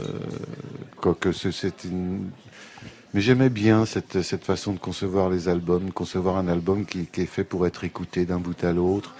quoique 1.00 1.33
c'est 1.33 1.85
une. 1.85 2.31
Mais 3.14 3.21
j'aimais 3.21 3.50
bien 3.50 3.85
cette, 3.85 4.23
cette 4.23 4.45
façon 4.45 4.73
de 4.73 4.78
concevoir 4.78 5.28
les 5.28 5.49
albums, 5.49 5.92
concevoir 5.92 6.38
un 6.38 6.49
album 6.49 6.87
qui, 6.87 7.07
qui 7.07 7.21
est 7.21 7.26
fait 7.26 7.45
pour 7.45 7.66
être 7.66 7.85
écouté 7.85 8.25
d'un 8.25 8.38
bout 8.38 8.64
à 8.64 8.73
l'autre. 8.73 9.14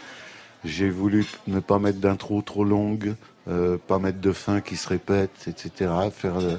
J'ai 0.65 0.89
voulu 0.89 1.27
ne 1.47 1.61
pas 1.61 1.79
mettre 1.79 1.99
d'intro 1.99 2.41
trop 2.41 2.65
longue, 2.65 3.15
euh, 3.49 3.77
pas 3.87 3.99
mettre 3.99 4.21
de 4.21 4.33
fin 4.33 4.61
qui 4.61 4.77
se 4.77 4.89
répète, 4.89 5.47
etc. 5.47 5.91
Faire 6.13 6.39
euh, 6.39 6.57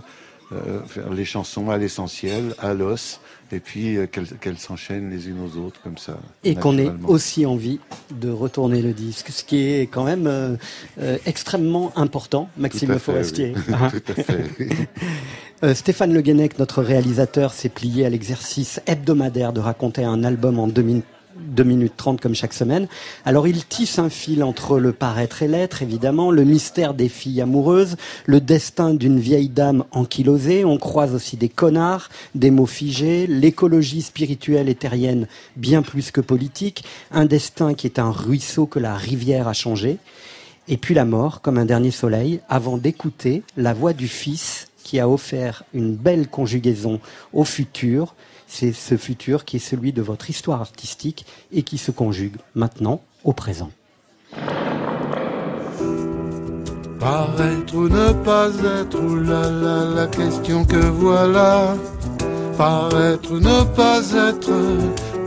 faire 0.87 1.11
les 1.11 1.25
chansons 1.25 1.69
à 1.69 1.77
l'essentiel, 1.77 2.55
à 2.59 2.73
l'os, 2.73 3.19
et 3.51 3.59
puis 3.59 3.97
euh, 3.97 4.07
qu'elles 4.07 4.57
s'enchaînent 4.57 5.09
les 5.09 5.29
unes 5.29 5.39
aux 5.39 5.57
autres 5.59 5.79
comme 5.83 5.97
ça. 5.97 6.17
Et 6.43 6.55
qu'on 6.55 6.77
ait 6.77 6.91
aussi 7.07 7.45
envie 7.45 7.79
de 8.11 8.29
retourner 8.29 8.81
le 8.81 8.93
disque, 8.93 9.29
ce 9.29 9.43
qui 9.43 9.61
est 9.61 9.87
quand 9.87 10.03
même 10.03 10.27
euh, 10.27 11.17
extrêmement 11.25 11.91
important, 11.95 12.49
Maxime 12.57 12.97
Forestier. 12.99 13.53
Tout 13.53 14.11
à 14.11 14.23
fait. 14.23 14.45
Stéphane 15.75 16.13
Le 16.13 16.21
Guenec, 16.21 16.59
notre 16.59 16.83
réalisateur, 16.83 17.53
s'est 17.53 17.69
plié 17.69 18.05
à 18.05 18.09
l'exercice 18.09 18.81
hebdomadaire 18.85 19.53
de 19.53 19.61
raconter 19.61 20.03
un 20.03 20.25
album 20.25 20.59
en 20.59 20.67
2000 20.67 21.03
2 21.53 21.63
minutes 21.63 21.93
30 21.95 22.19
comme 22.19 22.35
chaque 22.35 22.53
semaine. 22.53 22.87
Alors 23.25 23.47
il 23.47 23.65
tisse 23.65 23.99
un 23.99 24.09
fil 24.09 24.43
entre 24.43 24.79
le 24.79 24.91
paraître 24.91 25.43
et 25.43 25.47
l'être, 25.47 25.81
évidemment, 25.81 26.31
le 26.31 26.43
mystère 26.43 26.93
des 26.93 27.09
filles 27.09 27.41
amoureuses, 27.41 27.95
le 28.25 28.41
destin 28.41 28.93
d'une 28.93 29.19
vieille 29.19 29.49
dame 29.49 29.85
ankylosée, 29.91 30.65
on 30.65 30.77
croise 30.77 31.13
aussi 31.13 31.37
des 31.37 31.49
connards, 31.49 32.09
des 32.35 32.51
mots 32.51 32.65
figés, 32.65 33.27
l'écologie 33.27 34.01
spirituelle 34.01 34.69
et 34.69 34.75
terrienne 34.75 35.27
bien 35.55 35.81
plus 35.81 36.11
que 36.11 36.21
politique, 36.21 36.83
un 37.11 37.25
destin 37.25 37.73
qui 37.73 37.87
est 37.87 37.99
un 37.99 38.11
ruisseau 38.11 38.65
que 38.65 38.79
la 38.79 38.95
rivière 38.95 39.47
a 39.47 39.53
changé, 39.53 39.97
et 40.67 40.77
puis 40.77 40.95
la 40.95 41.05
mort 41.05 41.41
comme 41.41 41.57
un 41.57 41.65
dernier 41.65 41.91
soleil, 41.91 42.39
avant 42.49 42.77
d'écouter 42.77 43.43
la 43.57 43.73
voix 43.73 43.93
du 43.93 44.07
Fils 44.07 44.67
qui 44.83 44.99
a 44.99 45.09
offert 45.09 45.63
une 45.73 45.95
belle 45.95 46.27
conjugaison 46.27 46.99
au 47.31 47.43
futur, 47.43 48.15
c'est 48.53 48.71
ce 48.71 48.97
futur 48.97 49.45
qui 49.45 49.55
est 49.55 49.67
celui 49.71 49.93
de 49.93 50.03
votre 50.03 50.29
histoire 50.29 50.61
artistique 50.61 51.25
et 51.51 51.63
qui 51.63 51.79
se 51.79 51.89
conjugue 51.89 52.35
maintenant 52.53 53.01
au 53.23 53.33
présent. 53.33 53.71
Paraître 56.99 57.73
ou 57.73 57.89
ne 57.89 58.13
pas 58.23 58.49
être, 58.79 58.99
ou 59.03 59.15
la 59.15 59.49
la 59.49 59.85
la 59.85 60.07
question 60.07 60.65
que 60.65 60.77
voilà. 60.77 61.75
Paraître 62.55 63.31
ou 63.31 63.39
ne 63.39 63.63
pas 63.75 64.01
être, 64.29 64.51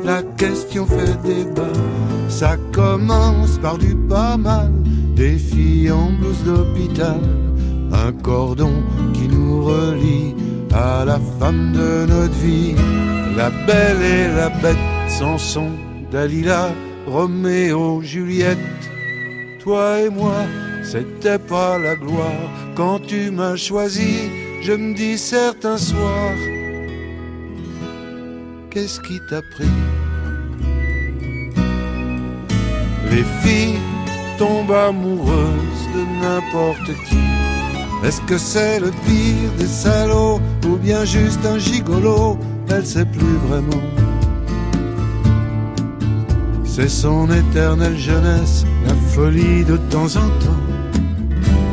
la 0.04 0.23
question 0.23 0.87
fait 0.87 1.21
débat. 1.23 1.76
Ça 2.28 2.56
commence 2.73 3.59
par 3.59 3.76
du 3.76 3.97
pas 4.09 4.37
mal, 4.37 4.71
des 5.16 5.37
filles 5.37 5.90
en 5.90 6.12
blouse 6.12 6.45
d'hôpital, 6.45 7.21
un 7.92 8.12
cordon 8.12 8.75
qui 9.14 9.26
nous 9.26 9.64
relie 9.64 10.35
à 10.73 11.04
la 11.04 11.18
femme 11.40 11.73
de 11.73 12.06
notre 12.06 12.35
vie. 12.35 12.75
La 13.36 13.50
belle 13.50 14.00
et 14.00 14.28
la 14.34 14.48
bête, 14.48 14.78
Samson, 15.08 15.70
Dalila, 16.10 16.70
Roméo, 17.06 18.00
Juliette. 18.00 18.56
Toi 19.62 20.00
et 20.00 20.08
moi, 20.08 20.38
c'était 20.82 21.38
pas 21.38 21.76
la 21.76 21.96
gloire. 21.96 22.50
Quand 22.74 22.98
tu 22.98 23.30
m'as 23.30 23.56
choisi, 23.56 24.30
je 24.62 24.72
me 24.72 24.94
dis 24.94 25.18
certains 25.18 25.76
soirs, 25.76 26.40
qu'est-ce 28.70 29.00
qui 29.00 29.20
t'a 29.28 29.42
pris? 29.42 29.76
Les 33.10 33.24
filles 33.42 33.78
tombent 34.38 34.72
amoureuses 34.72 35.86
de 35.94 36.02
n'importe 36.22 36.90
qui. 37.06 37.18
Est-ce 38.02 38.22
que 38.22 38.38
c'est 38.38 38.80
le 38.80 38.90
pire 39.04 39.52
des 39.58 39.66
salauds 39.66 40.40
ou 40.66 40.76
bien 40.76 41.04
juste 41.04 41.44
un 41.44 41.58
gigolo? 41.58 42.38
Elle 42.70 42.87
sait 42.87 43.04
plus 43.04 43.37
vraiment. 43.49 43.82
C'est 46.64 46.88
son 46.88 47.30
éternelle 47.30 47.96
jeunesse, 47.96 48.66
la 48.87 48.94
folie 48.94 49.64
de 49.64 49.76
temps 49.90 50.14
en 50.16 50.28
temps. 50.44 50.62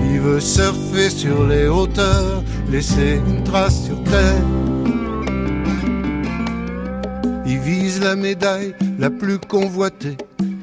Il 0.10 0.20
veut 0.22 0.40
surfer 0.40 1.10
sur 1.10 1.46
les 1.46 1.68
hauteurs, 1.68 2.44
laisser 2.72 3.20
une 3.28 3.44
trace 3.44 3.84
sur 3.84 4.02
terre. 4.04 4.44
Il 7.46 7.60
vise 7.60 8.02
la 8.02 8.16
médaille 8.16 8.74
la 8.98 9.10
plus 9.10 9.40
convoitée, 9.40 10.16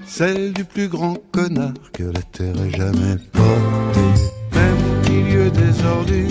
celle 0.07 0.53
du 0.55 0.65
plus 0.65 0.89
grand 0.89 1.19
connard 1.33 1.75
que 1.93 2.05
la 2.05 2.23
terre 2.33 2.55
ait 2.67 2.71
jamais 2.71 3.17
porté. 3.33 4.01
Même 4.55 4.77
au 4.89 5.11
milieu 5.11 5.51
des 5.51 5.85
ordures, 5.85 6.31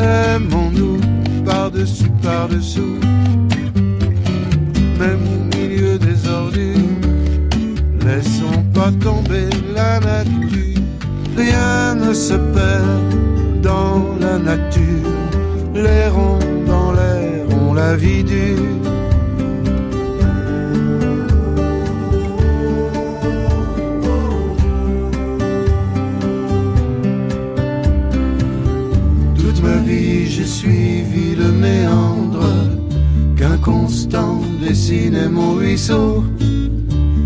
aimons-nous 0.00 0.98
par-dessus, 1.44 2.10
par-dessous, 2.22 2.98
même 4.98 5.20
au 5.34 5.56
milieu 5.56 5.98
des 5.98 6.28
ordures. 6.28 6.74
Laissons 8.04 8.62
pas 8.74 8.92
tomber 9.00 9.48
la 9.74 10.00
nature, 10.00 10.80
rien 11.36 11.94
ne 11.94 12.12
se 12.12 12.34
perd 12.34 13.60
dans 13.62 14.16
la 14.20 14.38
nature. 14.38 15.10
Les 15.74 16.08
ronds 16.08 16.38
dans 16.66 16.92
l'air 16.92 17.46
ont 17.60 17.74
la 17.74 17.96
vie 17.96 18.22
dure. 18.22 19.03
Dessinait 34.94 35.28
mon 35.28 35.54
ruisseau. 35.54 36.24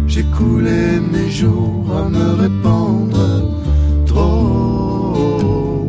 J'ai 0.06 0.24
coulé 0.36 1.00
mes 1.12 1.30
jours 1.30 1.86
à 1.96 2.08
me 2.08 2.28
répandre 2.42 3.26
trop. 4.06 5.88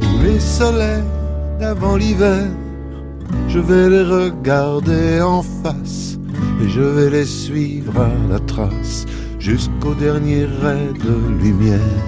Tous 0.00 0.22
les 0.24 0.40
soleils 0.40 1.02
d'avant 1.58 1.96
l'hiver, 1.96 2.46
je 3.48 3.58
vais 3.58 3.88
les 3.90 4.04
regarder 4.04 5.20
en 5.20 5.42
face 5.42 6.18
et 6.62 6.68
je 6.68 6.82
vais 6.82 7.10
les 7.10 7.26
suivre 7.26 8.00
à 8.00 8.32
la 8.32 8.38
trace 8.38 9.06
jusqu'au 9.38 9.94
dernier 9.94 10.46
ray 10.62 10.92
de 11.08 11.42
lumière. 11.42 12.00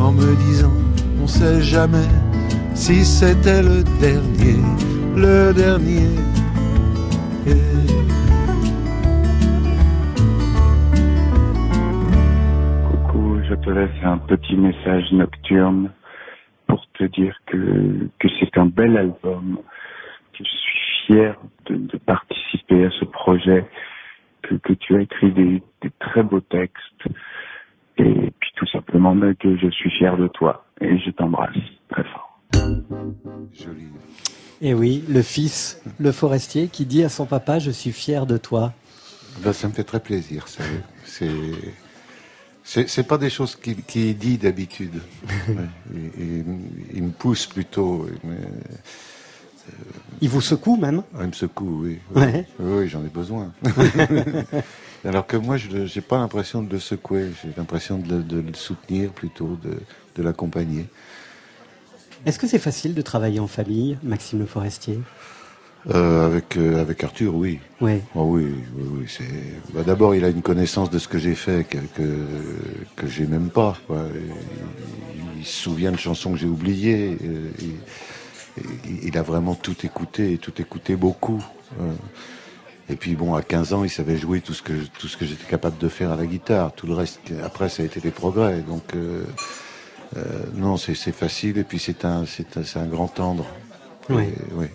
En 0.00 0.12
me 0.12 0.34
disant, 0.46 0.76
on 1.22 1.26
sait 1.26 1.62
jamais 1.62 2.10
si 2.74 3.04
c'était 3.04 3.62
le 3.62 3.82
dernier, 4.00 4.60
le 5.16 5.52
dernier. 5.54 6.08
Coucou, 12.86 13.40
je 13.48 13.54
te 13.54 13.70
laisse 13.70 14.04
un 14.04 14.18
petit 14.18 14.56
message 14.56 15.10
nocturne 15.12 15.90
pour 16.66 16.84
te 16.98 17.04
dire 17.04 17.34
que, 17.46 18.08
que 18.18 18.28
c'est 18.38 18.58
un 18.58 18.66
bel 18.66 18.96
album, 18.96 19.58
que 20.34 20.44
je 20.44 20.56
suis 20.56 21.06
fier 21.06 21.36
de, 21.66 21.76
de 21.76 21.96
participer 21.98 22.84
à 22.84 22.90
ce 22.90 23.06
projet, 23.06 23.64
que, 24.42 24.56
que 24.56 24.74
tu 24.74 24.96
as 24.96 25.00
écrit 25.00 25.32
des, 25.32 25.62
des 25.80 25.90
très 25.98 26.22
beaux 26.22 26.40
textes, 26.40 27.08
et 27.96 28.32
puis 28.38 28.50
tout 28.56 28.66
simplement 28.66 29.16
que 29.40 29.56
je 29.56 29.68
suis 29.70 29.90
fier 29.90 30.16
de 30.18 30.28
toi 30.28 30.66
et 30.82 30.98
je 30.98 31.10
t'embrasse 31.10 31.56
très 31.88 32.04
fort. 32.04 32.38
Joli. 33.54 33.86
Et 34.62 34.74
oui, 34.74 35.04
le 35.08 35.22
fils, 35.22 35.80
le 35.98 36.12
forestier, 36.12 36.68
qui 36.68 36.86
dit 36.86 37.04
à 37.04 37.08
son 37.08 37.26
papa 37.26 37.58
Je 37.58 37.70
suis 37.70 37.92
fier 37.92 38.26
de 38.26 38.36
toi. 38.36 38.72
Ben, 39.40 39.52
ça 39.52 39.68
me 39.68 39.72
fait 39.72 39.84
très 39.84 40.00
plaisir. 40.00 40.46
C'est. 41.04 41.30
C'est 42.68 43.06
pas 43.06 43.16
des 43.16 43.30
choses 43.30 43.54
qu'il 43.54 43.84
qui 43.84 44.12
dit 44.14 44.38
d'habitude. 44.38 45.00
il, 45.94 47.02
me 47.02 47.10
pousse 47.10 47.46
plutôt. 47.46 48.08
Euh, 48.24 49.72
il 50.20 50.28
vous 50.28 50.40
secoue 50.40 50.76
même? 50.76 51.04
Ah, 51.14 51.18
Il 51.22 51.28
me 51.28 51.32
secoue, 51.32 51.84
oui. 51.84 51.98
Oui, 52.58 52.88
j'en 52.88 53.04
ai 53.04 53.08
besoin. 53.08 53.52
Alors 55.04 55.26
que 55.26 55.36
moi, 55.36 55.56
je 55.56 55.68
n'ai 55.68 56.00
pas 56.02 56.18
l'impression 56.18 56.60
de 56.60 56.72
le 56.72 56.80
secouer. 56.80 57.30
J'ai 57.42 57.52
l'impression 57.56 57.98
de, 57.98 58.20
de, 58.20 58.40
le 58.40 58.54
soutenir 58.54 59.10
plutôt, 59.10 59.56
de, 59.62 59.78
de 60.16 60.22
l'accompagner. 60.22 60.86
Est-ce 62.24 62.38
que 62.38 62.46
c'est 62.46 62.58
facile 62.58 62.94
de 62.94 63.02
travailler 63.02 63.40
en 63.40 63.46
famille, 63.46 63.98
Maxime 64.02 64.38
Le 64.38 64.46
Forestier? 64.46 64.98
Euh, 65.94 66.26
avec 66.26 66.56
euh, 66.56 66.80
avec 66.80 67.04
Arthur, 67.04 67.36
oui. 67.36 67.60
Oui. 67.80 68.00
Oh, 68.16 68.24
oui, 68.24 68.46
oui, 68.74 68.84
oui 68.90 69.04
c'est. 69.06 69.72
Bah, 69.72 69.82
D'abord, 69.86 70.16
il 70.16 70.24
a 70.24 70.28
une 70.28 70.42
connaissance 70.42 70.90
de 70.90 70.98
ce 70.98 71.06
que 71.06 71.18
j'ai 71.18 71.36
fait 71.36 71.64
que 71.68 71.78
que, 71.94 72.26
que 72.96 73.06
j'ai 73.06 73.26
même 73.26 73.50
pas. 73.50 73.76
Il, 75.38 75.44
se 75.44 75.62
souvient 75.62 75.92
de 75.92 75.96
chansons 75.96 76.32
que 76.32 76.38
j'ai 76.38 76.48
oubliées. 76.48 77.16
Il, 77.60 79.08
il, 79.08 79.18
a 79.18 79.22
vraiment 79.22 79.54
tout 79.54 79.76
écouté 79.84 80.32
et 80.32 80.38
tout 80.38 80.60
écouté 80.60 80.96
beaucoup. 80.96 81.44
Euh. 81.80 81.92
Et 82.88 82.96
puis 82.96 83.14
bon, 83.14 83.34
à 83.34 83.42
15 83.42 83.72
ans, 83.72 83.84
il 83.84 83.90
savait 83.90 84.16
jouer 84.16 84.40
tout 84.40 84.54
ce 84.54 84.62
que 84.62 84.72
tout 84.98 85.06
ce 85.06 85.16
que 85.16 85.24
j'étais 85.24 85.46
capable 85.46 85.78
de 85.78 85.88
faire 85.88 86.10
à 86.10 86.16
la 86.16 86.26
guitare. 86.26 86.72
Tout 86.72 86.86
le 86.88 86.94
reste, 86.94 87.20
après, 87.44 87.68
ça 87.68 87.82
a 87.82 87.86
été 87.86 88.00
des 88.00 88.10
progrès. 88.10 88.60
Donc 88.60 88.94
euh, 88.94 89.24
euh, 90.16 90.22
non, 90.54 90.76
c'est 90.76 90.94
facile. 91.12 91.58
Et 91.58 91.64
puis 91.64 91.78
c'est 91.78 92.04
un 92.04 92.86
grand 92.86 93.08
tendre. 93.08 93.46
Oui. 94.08 94.24
oui. 94.52 94.66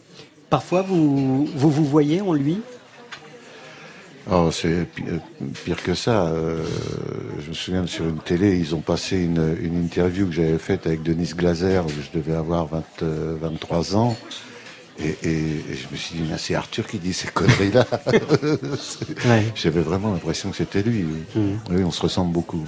Parfois, 0.50 0.82
vous, 0.82 1.46
vous 1.46 1.72
vous 1.72 1.86
voyez 1.86 2.22
en 2.22 2.34
lui? 2.34 2.60
Oh, 4.30 4.50
c'est 4.52 4.86
pire 5.66 5.82
que 5.82 5.94
ça. 5.94 6.28
Euh, 6.28 6.64
je 7.40 7.50
me 7.50 7.54
souviens 7.54 7.88
sur 7.88 8.06
une 8.06 8.20
télé, 8.20 8.58
ils 8.58 8.76
ont 8.76 8.82
passé 8.82 9.18
une, 9.18 9.58
une 9.62 9.84
interview 9.84 10.28
que 10.28 10.34
j'avais 10.34 10.60
faite 10.60 10.86
avec 10.86 11.02
Denise 11.02 11.36
Glaser, 11.36 11.82
où 11.86 11.90
je 11.90 12.18
devais 12.20 12.36
avoir 12.36 12.68
20, 12.68 12.84
23 13.02 13.96
ans. 13.96 14.16
Et, 15.00 15.16
je 15.24 15.88
me 15.92 15.98
suis 15.98 16.20
dit, 16.20 16.32
c'est 16.38 16.54
Arthur 16.54 16.86
qui 16.86 17.00
dit 17.00 17.14
ces 17.14 17.30
conneries-là. 17.30 17.88
J'avais 19.56 19.82
vraiment 19.82 20.14
l'impression 20.14 20.52
que 20.52 20.58
c'était 20.58 20.84
lui. 20.84 21.06
Mm. 21.36 21.40
Oui, 21.72 21.84
on 21.84 21.92
se 21.92 22.02
ressemble 22.02 22.32
beaucoup. 22.32 22.66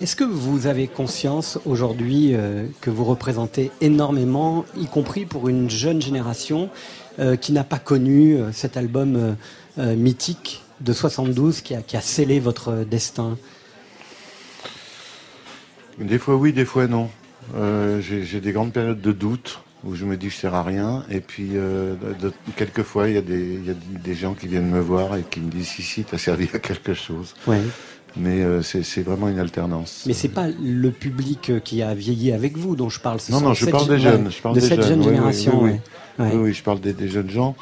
Est-ce 0.00 0.16
que 0.16 0.24
vous 0.24 0.66
avez 0.66 0.88
conscience 0.88 1.58
aujourd'hui 1.66 2.34
euh, 2.34 2.64
que 2.80 2.88
vous 2.88 3.04
représentez 3.04 3.70
énormément, 3.82 4.64
y 4.74 4.86
compris 4.86 5.26
pour 5.26 5.50
une 5.50 5.68
jeune 5.68 6.00
génération 6.00 6.70
euh, 7.18 7.36
qui 7.36 7.52
n'a 7.52 7.64
pas 7.64 7.78
connu 7.78 8.36
euh, 8.36 8.50
cet 8.50 8.78
album 8.78 9.36
mythique 9.76 10.62
de 10.80 10.92
72 10.92 11.60
qui 11.60 11.74
a, 11.74 11.82
qui 11.82 11.98
a 11.98 12.00
scellé 12.00 12.40
votre 12.40 12.84
destin? 12.84 13.36
Des 15.98 16.18
fois 16.18 16.36
oui, 16.36 16.54
des 16.54 16.64
fois 16.64 16.86
non. 16.86 17.10
J'ai 18.00 18.40
des 18.40 18.52
grandes 18.52 18.72
périodes 18.72 19.00
de 19.00 19.12
doute 19.12 19.60
où 19.84 19.94
je 19.94 20.04
me 20.04 20.16
dis 20.16 20.28
je 20.28 20.36
sers 20.36 20.54
à 20.54 20.62
rien. 20.62 21.04
Et 21.10 21.20
puis, 21.20 21.52
quelquefois, 22.56 23.08
il 23.08 23.14
y, 23.14 23.18
a 23.18 23.22
des, 23.22 23.60
y 23.60 23.70
a 23.70 23.74
des 23.74 24.14
gens 24.14 24.34
qui 24.34 24.48
viennent 24.48 24.70
me 24.70 24.80
voir 24.80 25.16
et 25.16 25.22
qui 25.22 25.40
me 25.40 25.50
disent 25.50 25.68
si, 25.68 25.82
si, 25.82 26.04
t'as 26.04 26.18
servi 26.18 26.48
à 26.52 26.58
quelque 26.58 26.92
chose. 26.92 27.34
Ouais. 27.46 27.60
Mais 28.16 28.42
euh, 28.42 28.62
c'est 28.62 29.02
vraiment 29.02 29.28
une 29.28 29.38
alternance. 29.38 30.04
Mais 30.06 30.12
c'est 30.12 30.28
pas 30.28 30.48
le 30.48 30.90
public 30.90 31.52
qui 31.64 31.82
a 31.82 31.94
vieilli 31.94 32.32
avec 32.32 32.56
vous 32.56 32.76
dont 32.76 32.88
je 32.88 33.00
parle. 33.00 33.18
non, 33.30 33.40
non, 33.40 33.54
je 33.54 33.66
parle 33.66 33.88
des 33.88 33.98
jeunes. 33.98 34.30
Je 34.30 34.42
parle 34.42 34.56
de 34.56 34.60
des 34.60 34.66
cette 34.66 34.82
jeune 34.82 35.02
génération. 35.02 35.62
Oui, 35.62 35.78
oui, 36.18 36.52
je 36.52 36.62
parle 36.62 36.80
des, 36.80 37.08
jeunes 37.08 37.30
gens. 37.30 37.56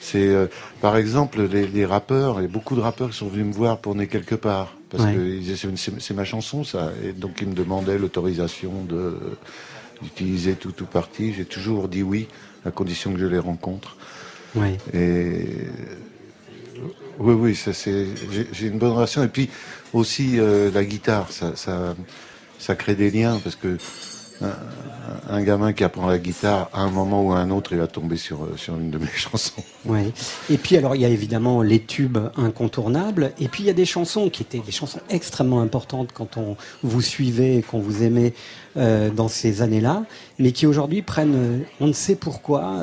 C'est, 0.00 0.28
euh, 0.28 0.46
par 0.82 0.96
exemple, 0.96 1.42
les, 1.42 1.66
les, 1.66 1.86
rappeurs, 1.86 2.38
a 2.38 2.42
beaucoup 2.42 2.76
de 2.76 2.80
rappeurs 2.80 3.10
qui 3.10 3.16
sont 3.16 3.28
venus 3.28 3.46
me 3.46 3.52
voir 3.52 3.78
pour 3.78 3.94
Né 3.94 4.06
quelque 4.06 4.34
part. 4.34 4.76
Parce 4.90 5.06
que 5.12 5.40
c'est 5.98 6.14
ma 6.14 6.24
chanson, 6.24 6.62
ça. 6.62 6.92
Et 7.04 7.12
donc, 7.12 7.38
ils 7.40 7.48
me 7.48 7.54
demandaient 7.54 7.98
l'autorisation 7.98 8.72
d'utiliser 10.02 10.54
tout 10.54 10.82
ou 10.82 10.86
partie. 10.86 11.32
J'ai 11.32 11.44
toujours 11.44 11.88
dit 11.88 12.02
oui, 12.02 12.28
à 12.64 12.70
condition 12.70 13.12
que 13.12 13.18
je 13.18 13.26
les 13.26 13.38
rencontre. 13.38 13.96
Oui. 14.54 14.76
Et 14.92 15.46
oui, 17.18 17.34
oui, 17.34 17.54
ça 17.54 17.72
c'est. 17.72 18.06
J'ai 18.52 18.66
une 18.66 18.78
bonne 18.78 18.92
relation. 18.92 19.22
Et 19.22 19.28
puis 19.28 19.50
aussi 19.92 20.38
euh, 20.38 20.70
la 20.72 20.84
guitare, 20.84 21.30
ça, 21.30 21.56
ça, 21.56 21.94
ça 22.58 22.74
crée 22.74 22.94
des 22.94 23.10
liens 23.10 23.40
parce 23.42 23.56
que 23.56 23.78
un, 25.28 25.42
gamin 25.42 25.72
qui 25.72 25.84
apprend 25.84 26.06
la 26.06 26.18
guitare, 26.18 26.68
à 26.72 26.80
un 26.80 26.90
moment 26.90 27.22
ou 27.22 27.32
à 27.32 27.38
un 27.38 27.50
autre, 27.50 27.72
il 27.72 27.78
va 27.78 27.86
tomber 27.86 28.16
sur, 28.16 28.44
euh, 28.44 28.54
sur 28.56 28.76
une 28.76 28.90
de 28.90 28.98
mes 28.98 29.06
chansons. 29.14 29.62
Oui. 29.84 30.12
Et 30.50 30.58
puis 30.58 30.76
alors, 30.76 30.96
il 30.96 31.02
y 31.02 31.04
a 31.04 31.08
évidemment 31.08 31.62
les 31.62 31.80
tubes 31.80 32.18
incontournables, 32.36 33.32
et 33.38 33.48
puis 33.48 33.64
il 33.64 33.66
y 33.66 33.70
a 33.70 33.74
des 33.74 33.84
chansons 33.84 34.30
qui 34.30 34.42
étaient 34.42 34.58
des 34.58 34.72
chansons 34.72 35.00
extrêmement 35.10 35.60
importantes 35.60 36.10
quand 36.12 36.36
on 36.36 36.56
vous 36.82 37.02
suivait 37.02 37.56
et 37.56 37.62
qu'on 37.62 37.80
vous 37.80 38.02
aimait 38.02 38.34
euh, 38.76 39.10
dans 39.10 39.28
ces 39.28 39.62
années-là, 39.62 40.04
mais 40.38 40.52
qui 40.52 40.66
aujourd'hui 40.66 41.02
prennent, 41.02 41.36
euh, 41.36 41.58
on 41.80 41.86
ne 41.86 41.92
sait 41.92 42.16
pourquoi, 42.16 42.82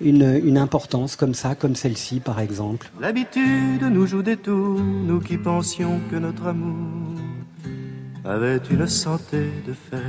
une, 0.00 0.58
importance 0.58 1.16
comme 1.16 1.34
ça, 1.34 1.54
comme 1.54 1.74
celle-ci 1.74 2.20
par 2.20 2.40
exemple. 2.40 2.90
L'habitude 3.00 3.82
nous 3.82 4.06
joue 4.06 4.22
des 4.22 4.36
tours, 4.36 4.80
nous 4.80 5.20
qui 5.20 5.36
pensions 5.38 6.00
que 6.10 6.16
notre 6.16 6.46
amour 6.46 7.16
avait 8.24 8.60
une 8.70 8.86
santé 8.86 9.50
de 9.66 9.72
fer. 9.72 10.00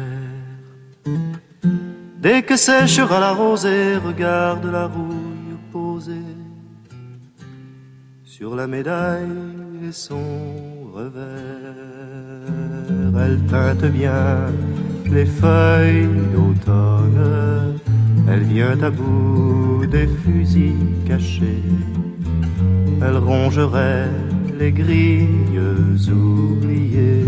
Dès 2.17 2.43
que 2.43 2.55
séchera 2.55 3.19
la 3.19 3.33
rosée, 3.33 3.97
regarde 3.97 4.65
la 4.65 4.87
rouille 4.87 5.57
posée 5.71 6.35
sur 8.23 8.55
la 8.55 8.67
médaille 8.67 9.27
et 9.87 9.91
son 9.91 10.21
revers. 10.93 11.21
Elle 13.19 13.39
teinte 13.45 13.85
bien 13.85 14.47
les 15.11 15.25
feuilles 15.25 16.07
d'automne, 16.33 17.50
elle 18.31 18.43
vient 18.43 18.81
à 18.81 18.89
bout 18.89 19.85
des 19.87 20.07
fusils 20.07 20.93
cachés, 21.05 21.63
elle 23.01 23.17
rongerait 23.17 24.09
les 24.57 24.71
grilles 24.71 25.59
oubliées 26.09 27.25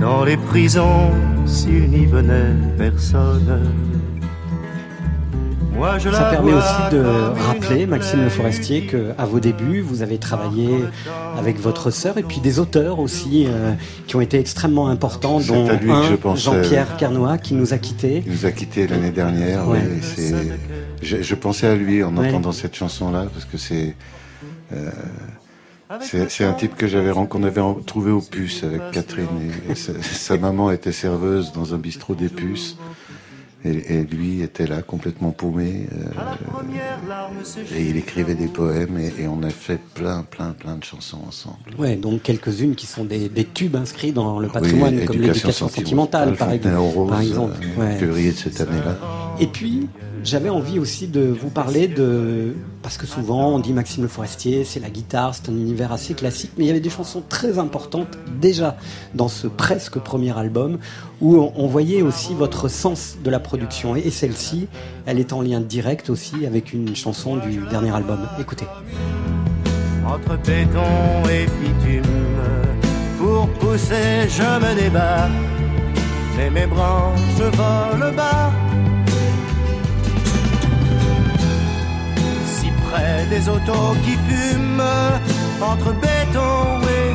dans 0.00 0.24
les 0.24 0.36
prisons 0.36 1.10
s'il 1.46 1.90
n'y 1.90 2.06
venait 2.06 2.54
personne. 2.78 3.95
Je 5.98 6.10
Ça 6.10 6.24
permet 6.30 6.52
aussi 6.52 6.90
de 6.92 7.02
rappeler, 7.46 7.86
Maxime 7.86 8.22
Le 8.22 8.28
Forestier, 8.28 8.86
qu'à 8.86 9.24
vos 9.24 9.40
débuts, 9.40 9.80
vous 9.80 10.02
avez 10.02 10.18
travaillé 10.18 10.68
avec 11.36 11.58
votre 11.58 11.90
sœur 11.90 12.18
et 12.18 12.22
puis 12.22 12.40
des 12.40 12.58
auteurs 12.58 12.98
aussi 12.98 13.46
euh, 13.46 13.72
qui 14.06 14.16
ont 14.16 14.20
été 14.20 14.38
extrêmement 14.38 14.88
importants, 14.88 15.40
dont 15.40 15.68
Jean-Pierre 16.36 16.96
Carnois 16.96 17.38
qui 17.38 17.54
nous 17.54 17.74
a 17.74 17.78
quittés. 17.78 18.22
Il 18.26 18.32
nous 18.32 18.46
a 18.46 18.52
quittés 18.52 18.86
l'année 18.86 19.10
dernière. 19.10 19.64
je, 21.02 21.22
je, 21.22 21.34
pensais 21.34 21.66
à 21.66 21.74
lui 21.74 22.02
en 22.02 22.16
entendant 22.16 22.52
cette 22.52 22.74
chanson-là 22.74 23.26
parce 23.32 23.44
que 23.44 23.58
c'est. 23.58 23.94
Euh, 24.72 24.90
c'est 26.00 26.44
un 26.44 26.52
type 26.52 26.74
que 26.74 26.88
j'avais 26.88 27.12
qu'on 27.12 27.44
avait 27.44 27.62
trouvé 27.86 28.10
au 28.10 28.20
puces 28.20 28.64
avec 28.64 28.90
Catherine. 28.90 29.28
Et 29.70 29.74
sa, 29.76 30.36
maman 30.36 30.72
était 30.72 30.92
serveuse 30.92 31.52
dans 31.52 31.74
un 31.74 31.78
bistrot 31.78 32.14
des 32.14 32.28
puces. 32.28 32.76
Et, 33.66 34.04
lui 34.04 34.42
était 34.42 34.66
là 34.66 34.82
complètement 34.82 35.30
paumé. 35.30 35.86
Euh, 35.92 37.74
et 37.74 37.88
il 37.88 37.96
écrivait 37.96 38.34
des 38.34 38.46
poèmes 38.46 38.98
et, 38.98 39.26
on 39.26 39.42
a 39.42 39.50
fait 39.50 39.80
plein, 39.94 40.22
plein, 40.22 40.52
plein 40.52 40.76
de 40.76 40.84
chansons 40.84 41.20
ensemble. 41.26 41.56
Ouais, 41.78 41.96
donc 41.96 42.22
quelques-unes 42.22 42.74
qui 42.74 42.86
sont 42.86 43.04
des, 43.04 43.28
tubes 43.52 43.76
inscrits 43.76 44.12
dans 44.12 44.38
le 44.38 44.48
patrimoine, 44.48 45.04
comme 45.04 45.20
l'éducation 45.20 45.68
sentimentale, 45.68 46.36
par 46.36 46.52
exemple. 46.52 47.08
par 47.08 47.20
exemple. 47.20 47.54
Euh, 47.78 47.98
février 47.98 48.32
de 48.32 48.36
cette 48.36 48.60
année-là. 48.60 48.96
Et 49.38 49.46
puis, 49.46 49.88
j'avais 50.24 50.48
envie 50.48 50.78
aussi 50.78 51.08
de 51.08 51.20
vous 51.20 51.50
parler 51.50 51.88
de... 51.88 52.54
Parce 52.82 52.96
que 52.96 53.06
souvent 53.06 53.50
on 53.50 53.58
dit 53.58 53.72
Maxime 53.72 54.02
Le 54.02 54.08
Forestier, 54.08 54.64
c'est 54.64 54.80
la 54.80 54.88
guitare, 54.88 55.34
c'est 55.34 55.50
un 55.50 55.52
univers 55.52 55.92
assez 55.92 56.14
classique, 56.14 56.52
mais 56.56 56.64
il 56.64 56.66
y 56.68 56.70
avait 56.70 56.80
des 56.80 56.90
chansons 56.90 57.22
très 57.28 57.58
importantes 57.58 58.16
déjà 58.40 58.76
dans 59.14 59.28
ce 59.28 59.46
presque 59.46 59.98
premier 59.98 60.36
album 60.38 60.78
où 61.20 61.50
on 61.54 61.66
voyait 61.66 62.02
aussi 62.02 62.32
votre 62.32 62.68
sens 62.68 63.16
de 63.22 63.30
la 63.30 63.40
production. 63.40 63.94
Et 63.94 64.10
celle-ci, 64.10 64.68
elle 65.04 65.18
est 65.18 65.32
en 65.32 65.42
lien 65.42 65.60
direct 65.60 66.08
aussi 66.08 66.46
avec 66.46 66.72
une 66.72 66.96
chanson 66.96 67.36
du 67.36 67.58
dernier 67.68 67.94
album. 67.94 68.20
Écoutez. 68.40 68.66
Entre 70.06 70.36
béton 70.38 71.28
et 71.28 71.46
bitume, 71.60 72.02
pour 73.18 73.48
pousser, 73.58 74.28
je 74.28 74.42
me 74.42 74.80
débat, 74.80 75.28
mais 76.36 76.50
mes 76.50 76.66
branches 76.66 77.56
volent 77.56 78.14
bas. 78.16 78.65
Près 82.96 83.26
des 83.28 83.48
autos 83.48 83.94
qui 84.04 84.12
fument, 84.28 84.82
entre 85.60 85.92
béton 85.92 86.80
et 86.82 87.06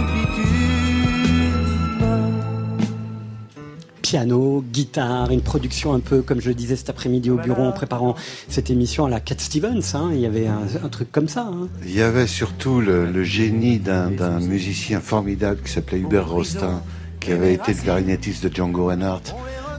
piano, 4.02 4.62
guitare, 4.74 5.32
une 5.32 5.42
production 5.42 5.94
un 5.94 6.02
peu, 6.02 6.22
comme 6.22 6.42
je 6.42 6.50
le 6.50 6.54
disais 6.54 6.76
cet 6.76 6.90
après-midi 6.90 7.30
au 7.30 7.38
bureau 7.38 7.64
en 7.64 7.72
préparant 7.72 8.16
cette 8.50 8.70
émission 8.70 9.06
à 9.06 9.10
la 9.10 9.22
Cat 9.22 9.36
Stevens. 9.38 9.82
Hein. 9.94 10.10
il 10.12 10.20
y 10.20 10.26
avait 10.26 10.48
un, 10.48 10.90
truc 10.90 11.14
comme 11.14 11.30
ça. 11.30 11.50
Hein. 11.50 11.70
Il 11.86 11.96
y 11.96 12.02
avait 12.02 12.28
surtout 12.28 12.82
le, 12.82 13.24
génie 13.24 13.80
d'un 13.80 14.42
musicien 14.42 15.00
formidable 15.00 15.62
qui 15.64 15.72
s'appelait 15.72 16.00
Hubert 16.00 16.30
Rostin, 16.30 16.84
qui 17.22 17.32
avait 17.32 17.54
été 17.54 17.74
le 17.74 17.80
clarinettiste 17.80 18.46
de 18.46 18.54
Django 18.54 18.88
Reinhardt 18.88 19.34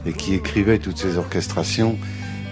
et 0.07 0.13
qui 0.13 0.33
écrivait 0.33 0.79
toutes 0.79 0.97
ses 0.97 1.17
orchestrations 1.17 1.95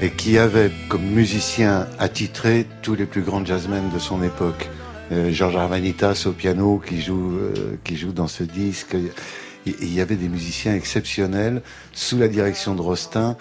et 0.01 0.09
qui 0.09 0.37
avait 0.37 0.71
comme 0.89 1.05
musicien 1.05 1.87
attitré 1.99 2.65
tous 2.81 2.95
les 2.95 3.05
plus 3.05 3.21
grands 3.21 3.45
jazzmen 3.45 3.89
de 3.93 3.99
son 3.99 4.23
époque. 4.23 4.69
Euh, 5.11 5.31
Georges 5.31 5.57
Arvanitas 5.57 6.23
au 6.25 6.31
piano 6.31 6.81
qui 6.85 7.01
joue, 7.01 7.37
euh, 7.37 7.77
qui 7.83 7.97
joue 7.97 8.11
dans 8.11 8.27
ce 8.27 8.43
disque 8.43 8.95
il 9.65 9.93
y 9.93 10.01
avait 10.01 10.15
des 10.15 10.29
musiciens 10.29 10.75
exceptionnels 10.75 11.61
sous 11.93 12.17
la 12.17 12.27
direction 12.27 12.75
de 12.75 12.81
Rostin, 12.81 13.37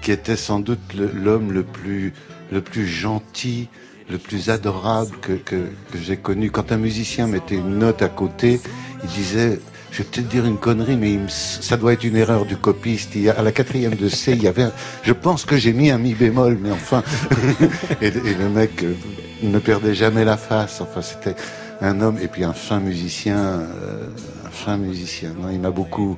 qui 0.00 0.12
était 0.12 0.36
sans 0.36 0.60
doute 0.60 0.94
l'homme 0.94 1.52
le 1.52 1.62
plus, 1.62 2.12
le 2.50 2.62
plus 2.62 2.86
gentil, 2.86 3.68
le 4.08 4.18
plus 4.18 4.48
adorable 4.48 5.16
que, 5.20 5.32
que, 5.34 5.66
j'ai 6.00 6.16
connu. 6.16 6.50
Quand 6.50 6.72
un 6.72 6.78
musicien 6.78 7.26
mettait 7.26 7.56
une 7.56 7.78
note 7.78 8.00
à 8.02 8.08
côté, 8.08 8.60
il 9.02 9.10
disait, 9.10 9.60
je 9.90 9.98
vais 9.98 10.04
peut-être 10.04 10.28
dire 10.28 10.44
une 10.44 10.58
connerie, 10.58 10.96
mais 10.96 11.18
ça 11.28 11.76
doit 11.76 11.92
être 11.92 12.04
une 12.04 12.16
erreur 12.16 12.44
du 12.44 12.56
copiste. 12.56 13.16
A, 13.28 13.40
à 13.40 13.42
la 13.42 13.52
quatrième 13.52 13.94
de 13.94 14.08
C, 14.08 14.32
il 14.32 14.42
y 14.42 14.48
avait, 14.48 14.66
je 15.02 15.12
pense 15.12 15.44
que 15.44 15.56
j'ai 15.56 15.72
mis 15.72 15.90
un 15.90 15.98
mi 15.98 16.14
bémol, 16.14 16.58
mais 16.60 16.70
enfin, 16.70 17.02
et, 18.02 18.10
le 18.10 18.48
mec 18.48 18.82
euh, 18.82 18.94
ne 19.42 19.58
perdait 19.58 19.94
jamais 19.94 20.24
la 20.24 20.36
face. 20.36 20.80
Enfin, 20.80 21.02
c'était 21.02 21.36
un 21.80 22.00
homme 22.00 22.18
et 22.20 22.28
puis 22.28 22.44
un 22.44 22.52
fin 22.52 22.80
musicien. 22.80 23.38
Euh, 23.38 24.08
fin 24.50 24.76
musicien. 24.76 25.30
il 25.52 25.60
m'a 25.60 25.70
beaucoup, 25.70 26.16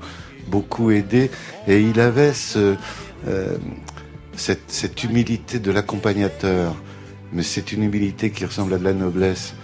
beaucoup 0.48 0.90
aidé 0.90 1.30
et 1.68 1.80
il 1.80 2.00
avait 2.00 2.33
euh, 2.56 3.56
cette, 4.35 5.04
humilité 5.04 5.59
de 5.59 5.70
l'accompagnateur. 5.70 6.74
Mais 7.33 7.42
c'est 7.42 7.72
une 7.72 7.85
humilité 7.85 8.30
qui 8.30 8.44
ressemble 8.44 8.74
à 8.74 8.78
de 8.78 8.85
la 8.85 8.92
noblesse. 8.92 9.54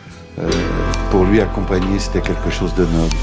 Pour 1.11 1.25
lui, 1.25 1.41
accompagner, 1.41 1.99
c'était 1.99 2.21
quelque 2.21 2.51
chose 2.51 2.75
de 2.75 2.85
noble. 2.85 3.17